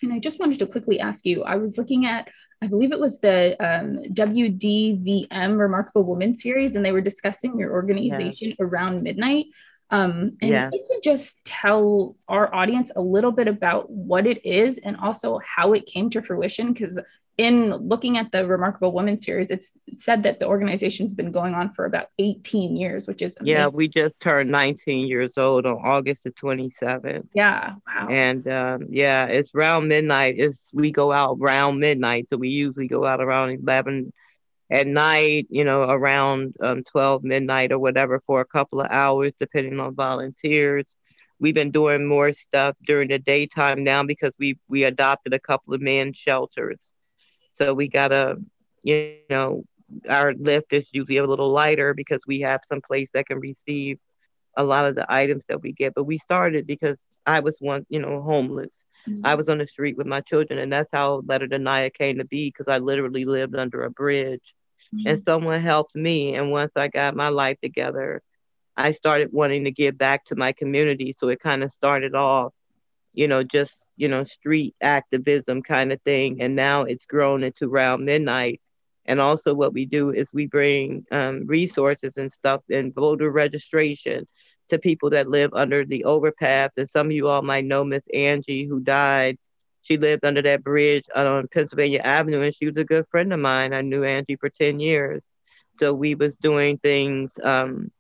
And 0.03 0.13
I 0.13 0.19
just 0.19 0.39
wanted 0.39 0.59
to 0.61 0.67
quickly 0.67 1.01
ask 1.01 1.27
you 1.27 1.45
I 1.45 1.57
was 1.57 1.77
looking 1.77 2.07
at, 2.07 2.29
I 2.63 2.67
believe 2.67 2.93
it 2.93 3.01
was 3.01 3.21
the 3.21 3.57
um, 3.63 3.99
WDVM 4.13 5.59
Remarkable 5.59 6.05
Woman 6.05 6.35
series, 6.35 6.77
and 6.77 6.85
they 6.85 6.93
were 6.93 7.01
discussing 7.01 7.59
your 7.59 7.73
organization 7.73 8.55
yeah. 8.59 8.67
around 8.67 9.03
midnight. 9.03 9.47
Um, 9.91 10.37
and 10.43 10.51
yeah. 10.51 10.67
if 10.67 10.75
you 10.75 10.85
could 10.89 11.03
just 11.03 11.45
tell 11.45 12.17
our 12.29 12.55
audience 12.55 12.91
a 12.95 13.01
little 13.01 13.33
bit 13.33 13.49
about 13.49 13.91
what 13.91 14.27
it 14.27 14.45
is 14.45 14.79
and 14.79 14.97
also 14.97 15.41
how 15.45 15.73
it 15.73 15.87
came 15.87 16.11
to 16.11 16.21
fruition, 16.21 16.73
because 16.73 16.99
in 17.39 17.73
looking 17.73 18.19
at 18.19 18.33
the 18.33 18.47
Remarkable 18.47 18.93
Women 18.93 19.21
series, 19.21 19.53
it's 19.53 19.75
said 19.97 20.25
that 20.25 20.41
the 20.41 20.47
organization's 20.47 21.15
been 21.15 21.31
going 21.31 21.55
on 21.55 21.71
for 21.71 21.85
about 21.85 22.09
18 22.19 22.77
years, 22.77 23.07
which 23.07 23.23
is 23.23 23.37
amazing. 23.39 23.57
yeah. 23.57 23.69
We 23.69 23.87
just 23.87 24.19
turned 24.19 24.51
19 24.51 25.07
years 25.07 25.39
old 25.39 25.65
on 25.65 25.75
August 25.75 26.25
the 26.25 26.33
27th. 26.33 27.29
Yeah, 27.35 27.75
wow. 27.87 28.09
And 28.09 28.47
um, 28.49 28.87
yeah, 28.91 29.27
it's 29.27 29.55
around 29.55 29.87
midnight. 29.87 30.35
It's 30.37 30.69
we 30.75 30.91
go 30.91 31.13
out 31.13 31.39
around 31.41 31.79
midnight, 31.79 32.27
so 32.29 32.37
we 32.37 32.49
usually 32.49 32.89
go 32.89 33.07
out 33.07 33.21
around 33.21 33.51
11 33.51 34.13
at 34.71 34.87
night, 34.87 35.47
you 35.51 35.65
know, 35.65 35.83
around 35.83 36.55
um, 36.63 36.85
12 36.85 37.25
midnight 37.25 37.73
or 37.73 37.79
whatever 37.79 38.23
for 38.27 38.41
a 38.41 38.45
couple 38.45 38.81
of 38.81 38.89
hours, 38.91 39.33
depending 39.41 39.81
on 39.81 39.95
volunteers. 39.95 40.85
We've 41.41 41.55
been 41.55 41.71
doing 41.71 42.07
more 42.07 42.33
stuff 42.35 42.77
during 42.85 43.09
the 43.09 43.19
daytime 43.19 43.85
now 43.85 44.03
because 44.03 44.33
we 44.39 44.59
we 44.69 44.85
adopted 44.85 45.33
a 45.33 45.39
couple 45.39 45.73
of 45.73 45.81
men's 45.81 46.17
shelters. 46.17 46.79
So 47.55 47.73
we 47.75 47.89
got 47.89 48.13
a, 48.13 48.37
you 48.83 49.17
know, 49.31 49.65
our 50.09 50.35
lift 50.35 50.73
is 50.73 50.85
usually 50.93 51.19
a 51.19 51.27
little 51.27 51.51
lighter 51.51 51.95
because 51.95 52.21
we 52.27 52.41
have 52.41 52.61
some 52.69 52.81
place 52.81 53.09
that 53.15 53.27
can 53.27 53.41
receive 53.41 53.99
a 54.57 54.65
lot 54.65 54.87
of 54.87 54.97
the 54.97 55.11
items 55.11 55.45
that 55.49 55.63
we 55.63 55.73
get. 55.73 55.95
But 55.95 56.05
we 56.05 56.19
started 56.19 56.67
because 56.67 56.97
I 57.25 57.41
was 57.41 57.57
one, 57.61 57.87
you 57.89 58.01
know, 58.01 58.21
homeless. 58.21 58.85
Mm-hmm. 59.09 59.25
I 59.25 59.37
was 59.37 59.49
on 59.49 59.59
the 59.59 59.67
street 59.67 59.97
with 59.97 60.07
my 60.07 60.21
children, 60.23 60.59
and 60.59 60.73
that's 60.73 60.91
how 60.93 61.23
Letter 61.25 61.47
Naya 61.47 61.91
came 61.91 62.19
to 62.19 62.25
be 62.25 62.49
because 62.49 62.71
I 62.71 62.79
literally 62.79 63.25
lived 63.25 63.55
under 63.55 63.85
a 63.85 63.91
bridge 63.91 64.43
mm-hmm. 64.95 65.07
and 65.09 65.23
someone 65.25 65.61
helped 65.61 65.95
me. 65.95 66.35
And 66.35 66.51
once 66.51 66.73
I 66.77 66.89
got 66.89 67.17
my 67.17 67.29
life 67.29 67.59
together, 67.63 68.23
I 68.77 68.93
started 68.93 69.33
wanting 69.33 69.65
to 69.65 69.71
give 69.71 69.99
back 69.99 70.25
to 70.27 70.37
my 70.37 70.53
community. 70.53 71.17
So 71.19 71.29
it 71.29 71.41
kind 71.41 71.63
of 71.65 71.73
started 71.73 72.15
off, 72.15 72.53
you 73.13 73.27
know, 73.27 73.43
just, 73.43 73.73
you 73.97 74.09
know, 74.09 74.25
street 74.25 74.77
activism 74.81 75.63
kind 75.63 75.93
of 75.93 76.01
thing. 76.03 76.41
And 76.41 76.55
now 76.55 76.83
it's 76.83 77.05
grown 77.05 77.43
into 77.43 77.69
round 77.69 78.05
midnight. 78.05 78.61
And 79.05 79.21
also, 79.21 79.55
what 79.55 79.73
we 79.73 79.87
do 79.87 80.11
is 80.11 80.29
we 80.33 80.47
bring 80.47 81.07
um, 81.11 81.47
resources 81.47 82.13
and 82.17 82.33
stuff 82.33 82.61
and 82.71 82.95
voter 82.95 83.31
registration 83.31 84.29
to 84.69 84.79
people 84.79 85.11
that 85.11 85.31
live 85.31 85.55
under 85.55 85.85
the 85.85 86.05
overpass. 86.05 86.71
And 86.77 86.89
some 86.89 87.07
of 87.07 87.13
you 87.13 87.27
all 87.27 87.43
might 87.43 87.65
know 87.65 87.85
Miss 87.85 88.05
Angie, 88.13 88.67
who 88.67 88.81
died 88.81 89.39
she 89.89 89.97
lived 89.97 90.25
under 90.25 90.43
that 90.43 90.63
bridge 90.63 91.05
on 91.17 91.49
Pennsylvania 91.49 92.01
Avenue, 92.05 92.43
and 92.43 92.55
she 92.55 92.67
was 92.67 92.77
a 92.77 92.85
good 92.85 93.07
friend 93.11 93.33
of 93.33 93.41
mine. 93.41 93.73
I 93.73 93.81
knew 93.81 94.05
Angie 94.05 94.37
for 94.37 94.51
10 94.51 94.81
years. 94.81 95.23
So 95.81 95.95
we 95.95 96.15
was 96.15 96.33
doing 96.43 96.79
things 96.79 97.31
um, 97.43 97.91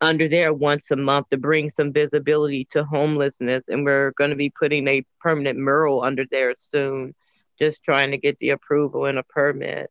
under 0.00 0.28
there 0.28 0.52
once 0.52 0.90
a 0.90 0.96
month 0.96 1.30
to 1.30 1.38
bring 1.38 1.70
some 1.70 1.92
visibility 1.92 2.66
to 2.72 2.84
homelessness. 2.84 3.64
And 3.68 3.84
we're 3.84 4.12
going 4.18 4.30
to 4.30 4.36
be 4.36 4.50
putting 4.50 4.86
a 4.88 5.04
permanent 5.20 5.58
mural 5.58 6.02
under 6.02 6.24
there 6.30 6.54
soon, 6.58 7.14
just 7.58 7.82
trying 7.82 8.12
to 8.12 8.18
get 8.18 8.38
the 8.38 8.50
approval 8.50 9.06
and 9.06 9.18
a 9.18 9.24
permit. 9.24 9.90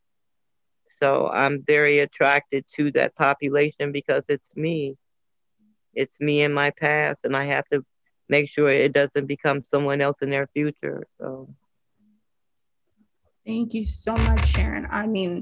So 1.00 1.28
I'm 1.28 1.62
very 1.66 1.98
attracted 1.98 2.64
to 2.76 2.92
that 2.92 3.14
population 3.16 3.92
because 3.92 4.22
it's 4.28 4.48
me. 4.54 4.96
It's 5.94 6.18
me 6.20 6.42
and 6.42 6.54
my 6.54 6.70
past, 6.70 7.24
and 7.24 7.36
I 7.36 7.46
have 7.46 7.66
to 7.72 7.84
make 8.36 8.48
sure 8.54 8.68
it 8.70 8.92
doesn't 9.00 9.26
become 9.26 9.58
someone 9.72 10.00
else 10.06 10.18
in 10.22 10.30
their 10.30 10.48
future. 10.56 10.98
So 11.18 11.48
thank 13.46 13.74
you 13.74 13.84
so 13.86 14.14
much, 14.28 14.44
Sharon. 14.48 14.86
I 14.90 15.06
mean, 15.06 15.32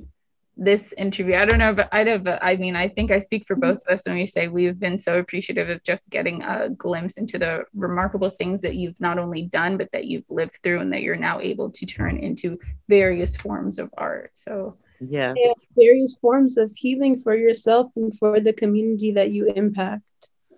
this 0.57 0.93
interview, 1.05 1.37
I 1.37 1.45
don't 1.47 1.63
know, 1.65 1.75
but 1.75 1.89
I'd 1.93 2.09
have, 2.15 2.27
I 2.51 2.57
mean, 2.57 2.77
I 2.77 2.89
think 2.89 3.11
I 3.11 3.19
speak 3.21 3.45
for 3.47 3.57
both 3.57 3.81
of 3.87 3.95
us 3.95 4.03
when 4.07 4.17
we 4.17 4.27
say 4.27 4.49
we've 4.49 4.79
been 4.87 4.99
so 4.99 5.19
appreciative 5.19 5.69
of 5.71 5.83
just 5.85 6.11
getting 6.11 6.43
a 6.43 6.69
glimpse 6.85 7.17
into 7.17 7.39
the 7.39 7.53
remarkable 7.73 8.29
things 8.29 8.61
that 8.63 8.75
you've 8.75 9.01
not 9.01 9.19
only 9.19 9.43
done, 9.43 9.79
but 9.79 9.89
that 9.93 10.07
you've 10.11 10.31
lived 10.31 10.57
through 10.63 10.81
and 10.81 10.93
that 10.93 11.03
you're 11.03 11.17
now 11.31 11.41
able 11.41 11.71
to 11.79 11.87
turn 11.87 12.19
into 12.19 12.59
various 12.89 13.37
forms 13.37 13.79
of 13.79 13.89
art. 13.97 14.33
So 14.35 14.77
Yeah. 15.19 15.33
and 15.45 15.55
various 15.85 16.15
forms 16.25 16.59
of 16.59 16.73
healing 16.77 17.15
for 17.25 17.35
yourself 17.35 17.87
and 17.97 18.11
for 18.19 18.39
the 18.47 18.53
community 18.63 19.13
that 19.13 19.31
you 19.31 19.43
impact. 19.63 20.03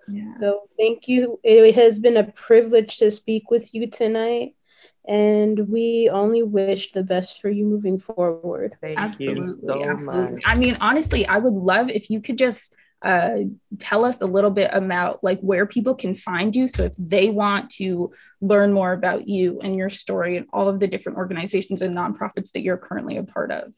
Yeah. 0.08 0.34
So 0.36 0.62
thank 0.78 1.08
you. 1.08 1.38
It 1.42 1.74
has 1.74 1.98
been 1.98 2.16
a 2.16 2.24
privilege 2.32 2.98
to 2.98 3.10
speak 3.10 3.50
with 3.50 3.74
you 3.74 3.88
tonight. 3.88 4.54
And 5.06 5.68
we 5.68 6.08
only 6.12 6.44
wish 6.44 6.92
the 6.92 7.02
best 7.02 7.40
for 7.40 7.50
you 7.50 7.64
moving 7.64 7.98
forward. 7.98 8.76
Thank 8.80 8.98
absolutely 8.98 9.42
you 9.44 9.60
so 9.66 9.84
absolutely 9.84 10.34
much. 10.34 10.42
i 10.46 10.54
mean 10.54 10.76
honestly 10.80 11.26
i 11.26 11.38
would 11.38 11.54
love 11.54 11.88
if 11.88 12.10
you 12.10 12.20
could 12.20 12.38
just 12.38 12.74
uh, 13.02 13.38
tell 13.80 14.04
us 14.04 14.20
a 14.20 14.26
little 14.26 14.52
bit 14.52 14.70
about 14.72 15.24
like 15.24 15.40
where 15.40 15.66
people 15.66 15.92
can 15.92 16.14
find 16.14 16.54
you 16.54 16.68
so 16.68 16.84
if 16.84 16.92
they 16.96 17.30
want 17.30 17.68
to 17.68 18.12
learn 18.40 18.72
more 18.72 18.92
about 18.92 19.26
you 19.26 19.58
and 19.60 19.74
your 19.74 19.88
story 19.88 20.36
and 20.36 20.46
all 20.52 20.68
of 20.68 20.78
the 20.78 20.86
different 20.86 21.18
organizations 21.18 21.82
and 21.82 21.96
nonprofits 21.96 22.52
that 22.52 22.60
you're 22.60 22.76
currently 22.76 23.16
a 23.16 23.24
part 23.24 23.50
of 23.50 23.74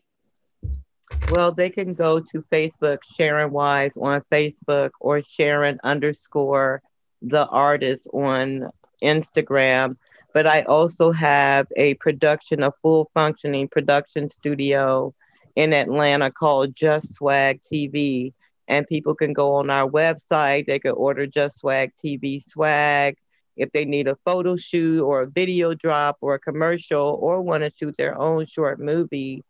Well, 1.31 1.53
they 1.53 1.71
can 1.71 1.95
go 1.95 2.21
to 2.21 2.45
Facebook, 2.53 2.99
Sharon 3.17 3.51
Wise 3.51 3.97
on 3.97 4.23
Facebook, 4.31 4.91
or 5.01 5.23
Sharon 5.23 5.79
underscore 5.83 6.83
the 7.23 7.47
artist 7.47 8.07
on 8.13 8.71
Instagram. 9.03 9.97
But 10.33 10.47
I 10.47 10.63
also 10.63 11.13
have 11.13 11.67
a 11.77 11.95
production, 11.95 12.63
a 12.63 12.73
full 12.83 13.11
functioning 13.15 13.69
production 13.69 14.29
studio 14.31 15.15
in 15.57 15.73
Atlanta 15.73 16.31
called 16.31 16.75
Juss 16.75 17.07
Swag 17.15 17.61
TV. 17.73 18.33
And 18.67 18.87
people 18.87 19.15
can 19.15 19.33
go 19.33 19.55
on 19.55 19.71
our 19.71 19.89
website, 19.89 20.67
they 20.67 20.79
can 20.79 20.93
order 20.93 21.27
Juss 21.27 21.57
Swag 21.57 21.93
TV 22.03 22.43
swag. 22.49 23.17
If 23.57 23.71
they 23.73 23.85
need 23.85 24.09
a 24.09 24.17
photo 24.25 24.57
shoot 24.57 25.03
or 25.03 25.23
a 25.23 25.31
video 25.31 25.75
drop 25.75 26.19
or 26.21 26.35
a 26.35 26.41
commercial 26.41 27.19
or 27.21 27.41
want 27.41 27.63
to 27.63 27.71
shoot 27.79 27.97
their 27.97 28.19
own 28.19 28.47
short 28.47 28.81
movie, 28.81 29.45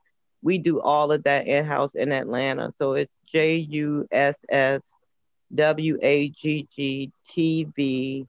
we 0.45 0.59
do 0.59 0.81
all 0.81 1.11
of 1.11 1.25
that 1.25 1.47
in 1.47 1.65
house 1.65 1.91
in 1.95 2.13
Atlanta. 2.13 2.73
So 2.79 2.93
it's 2.93 3.13
J 3.33 3.57
U 3.57 4.07
S 4.13 4.37
S 4.49 4.83
W 5.55 5.99
A 6.03 6.29
G 6.29 6.69
G 6.77 7.11
T 7.27 7.67
V 7.75 8.27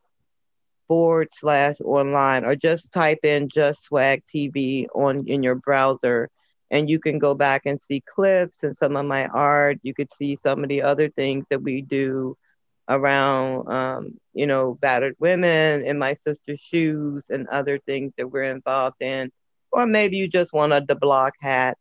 forward 0.88 1.30
slash 1.34 1.76
online, 1.84 2.46
or 2.46 2.56
just 2.56 2.92
type 2.92 3.20
in 3.24 3.50
just 3.50 3.84
swag 3.84 4.24
TV 4.34 4.88
on 4.96 5.28
in 5.28 5.44
your 5.44 5.56
browser, 5.56 6.30
and 6.72 6.90
you 6.90 7.00
can 7.00 7.20
go 7.20 7.34
back 7.34 7.64
and 7.66 7.82
see 7.82 8.02
clips 8.02 8.64
and 8.64 8.78
some 8.78 8.96
of 8.96 9.06
my 9.06 9.28
art. 9.28 9.80
You 9.84 9.94
could 9.94 10.12
see 10.18 10.38
some 10.38 10.64
of 10.64 10.70
the 10.70 10.84
other 10.84 11.10
things 11.10 11.46
that 11.50 11.62
we 11.62 11.82
do 11.82 12.38
around, 12.88 13.68
um, 13.68 14.20
you 14.34 14.48
know, 14.48 14.76
battered 14.76 15.16
women 15.20 15.84
in 15.86 15.98
my 15.98 16.14
sister's 16.14 16.62
shoes 16.62 17.24
and 17.30 17.48
other 17.50 17.80
things 17.80 18.14
that 18.18 18.32
we're 18.32 18.44
involved 18.44 19.02
in. 19.02 19.32
Or 19.72 19.86
maybe 19.86 20.18
you 20.18 20.30
just 20.30 20.54
want 20.54 20.72
a 20.72 20.86
the 20.88 20.96
block 20.96 21.34
hat 21.42 21.78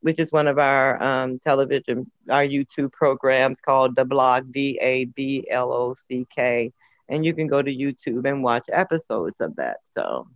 which 0.00 0.18
is 0.18 0.32
one 0.32 0.46
of 0.46 0.58
our 0.58 1.02
um, 1.02 1.38
television, 1.40 2.10
our 2.30 2.44
YouTube 2.44 2.92
programs 2.92 3.60
called 3.60 3.96
DaBlock, 3.96 4.52
D 4.52 4.78
A 4.80 5.06
B 5.06 5.46
L 5.50 5.72
O 5.72 5.96
C 6.06 6.26
K. 6.34 6.72
And 7.08 7.24
you 7.24 7.34
can 7.34 7.46
go 7.46 7.62
to 7.62 7.70
YouTube 7.70 8.28
and 8.28 8.42
watch 8.42 8.64
episodes 8.72 9.36
of 9.40 9.54
that. 9.56 9.78
So 9.94 10.28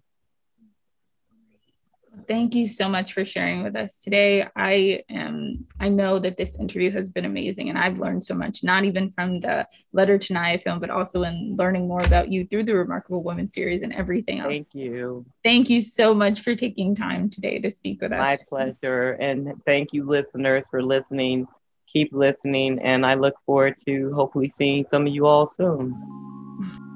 thank 2.27 2.55
you 2.55 2.67
so 2.67 2.89
much 2.89 3.13
for 3.13 3.25
sharing 3.25 3.63
with 3.63 3.77
us 3.77 4.03
today 4.03 4.47
i 4.57 5.03
am 5.09 5.67
i 5.79 5.89
know 5.89 6.19
that 6.19 6.37
this 6.37 6.59
interview 6.59 6.91
has 6.91 7.11
been 7.11 7.25
amazing 7.25 7.69
and 7.69 7.79
i've 7.79 7.99
learned 7.99 8.25
so 8.25 8.35
much 8.35 8.63
not 8.63 8.85
even 8.85 9.09
from 9.09 9.41
the 9.41 9.67
letter 9.93 10.19
to 10.19 10.33
naya 10.33 10.59
film 10.59 10.79
but 10.79 10.91
also 10.91 11.23
in 11.23 11.55
learning 11.57 11.87
more 11.87 12.03
about 12.03 12.31
you 12.31 12.45
through 12.47 12.65
the 12.65 12.75
remarkable 12.75 13.23
women 13.23 13.49
series 13.49 13.83
and 13.83 13.93
everything 13.93 14.41
else 14.41 14.53
thank 14.53 14.75
you. 14.75 15.25
thank 15.45 15.71
you 15.71 15.81
so 15.81 16.13
much 16.13 16.41
for 16.41 16.55
taking 16.55 16.95
time 16.95 17.29
today 17.31 17.59
to 17.59 17.71
speak 17.71 18.01
with 18.01 18.13
us 18.13 18.19
My 18.19 18.39
pleasure. 18.49 19.13
And 19.13 19.55
thank 19.67 19.93
you, 19.93 20.05
listeners, 20.05 20.65
for 20.71 20.83
listening. 20.83 21.47
Keep 21.93 22.13
listening. 22.13 22.79
And 22.81 23.05
I 23.05 23.15
look 23.15 23.35
forward 23.47 23.77
to 23.87 24.13
hopefully 24.13 24.53
seeing 24.57 24.87
some 24.91 25.07
of 25.07 25.13
you 25.13 25.27
all 25.27 25.51
soon. 25.57 26.90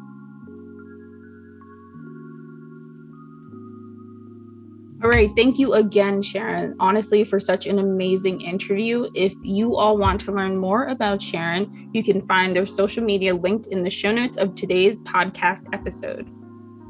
All 5.02 5.10
right. 5.10 5.30
Thank 5.36 5.58
you 5.58 5.74
again, 5.74 6.22
Sharon, 6.22 6.74
honestly, 6.80 7.24
for 7.24 7.38
such 7.38 7.66
an 7.66 7.78
amazing 7.78 8.40
interview. 8.40 9.10
If 9.14 9.34
you 9.42 9.76
all 9.76 9.98
want 9.98 10.20
to 10.22 10.32
learn 10.32 10.56
more 10.56 10.86
about 10.86 11.20
Sharon, 11.20 11.90
you 11.92 12.02
can 12.02 12.26
find 12.26 12.56
their 12.56 12.64
social 12.64 13.04
media 13.04 13.34
linked 13.34 13.66
in 13.66 13.82
the 13.82 13.90
show 13.90 14.12
notes 14.12 14.38
of 14.38 14.54
today's 14.54 14.98
podcast 15.00 15.66
episode. 15.74 16.30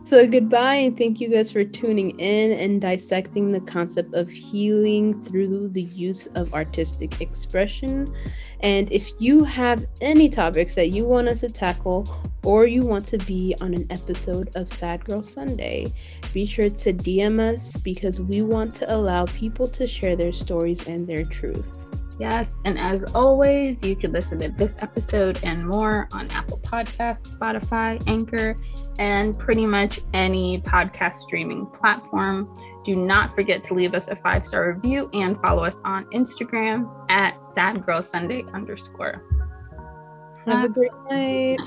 So, 0.05 0.27
goodbye, 0.27 0.75
and 0.75 0.99
thank 0.99 1.19
you 1.19 1.31
guys 1.31 1.51
for 1.51 1.65
tuning 1.65 2.21
in 2.21 2.53
and 2.53 2.79
dissecting 2.79 3.53
the 3.53 3.61
concept 3.61 4.13
of 4.13 4.29
healing 4.29 5.19
through 5.23 5.69
the 5.69 5.81
use 5.81 6.27
of 6.35 6.53
artistic 6.53 7.23
expression. 7.23 8.15
And 8.61 8.93
if 8.93 9.13
you 9.19 9.45
have 9.45 9.87
any 10.03 10.29
topics 10.29 10.75
that 10.75 10.91
you 10.91 11.07
want 11.07 11.29
us 11.29 11.41
to 11.41 11.49
tackle, 11.49 12.07
or 12.45 12.67
you 12.67 12.83
want 12.83 13.07
to 13.07 13.19
be 13.19 13.55
on 13.63 13.73
an 13.73 13.87
episode 13.89 14.51
of 14.57 14.69
Sad 14.69 15.03
Girl 15.07 15.23
Sunday, 15.23 15.91
be 16.35 16.45
sure 16.45 16.69
to 16.69 16.93
DM 16.93 17.41
us 17.41 17.79
because 17.79 18.21
we 18.21 18.43
want 18.43 18.75
to 18.75 18.95
allow 18.95 19.25
people 19.25 19.67
to 19.69 19.87
share 19.87 20.17
their 20.17 20.33
stories 20.33 20.87
and 20.87 21.07
their 21.07 21.25
truth. 21.25 21.84
Yes. 22.19 22.63
And 22.65 22.79
as 22.79 23.05
always, 23.15 23.83
you 23.83 23.97
can 23.97 24.13
listen 24.13 24.39
to 24.41 24.49
this 24.49 24.79
episode 24.81 25.41
and 25.43 25.67
more 25.67 26.09
on 26.13 26.31
Apple 26.31 26.59
Podcasts, 26.59 27.37
Spotify, 27.37 28.03
Anchor, 28.07 28.57
and 28.99 29.37
pretty 29.39 29.67
much 29.67 30.01
any 30.13 30.61
podcast 30.61 31.15
streaming 31.15 31.67
platform. 31.67 32.55
Do 32.85 32.95
not 32.95 33.35
forget 33.35 33.65
to 33.65 33.75
leave 33.75 33.95
us 33.95 34.09
a 34.09 34.17
five 34.17 34.45
star 34.45 34.73
review 34.73 35.11
and 35.13 35.39
follow 35.41 35.65
us 35.65 35.81
on 35.85 36.05
Instagram 36.07 36.89
at 37.11 37.45
Sad 37.45 37.85
Girl 37.85 38.03
Sunday 38.03 38.45
underscore. 38.53 39.25
Have 40.47 40.65
a 40.65 40.69
great 40.69 40.93
night. 41.11 41.59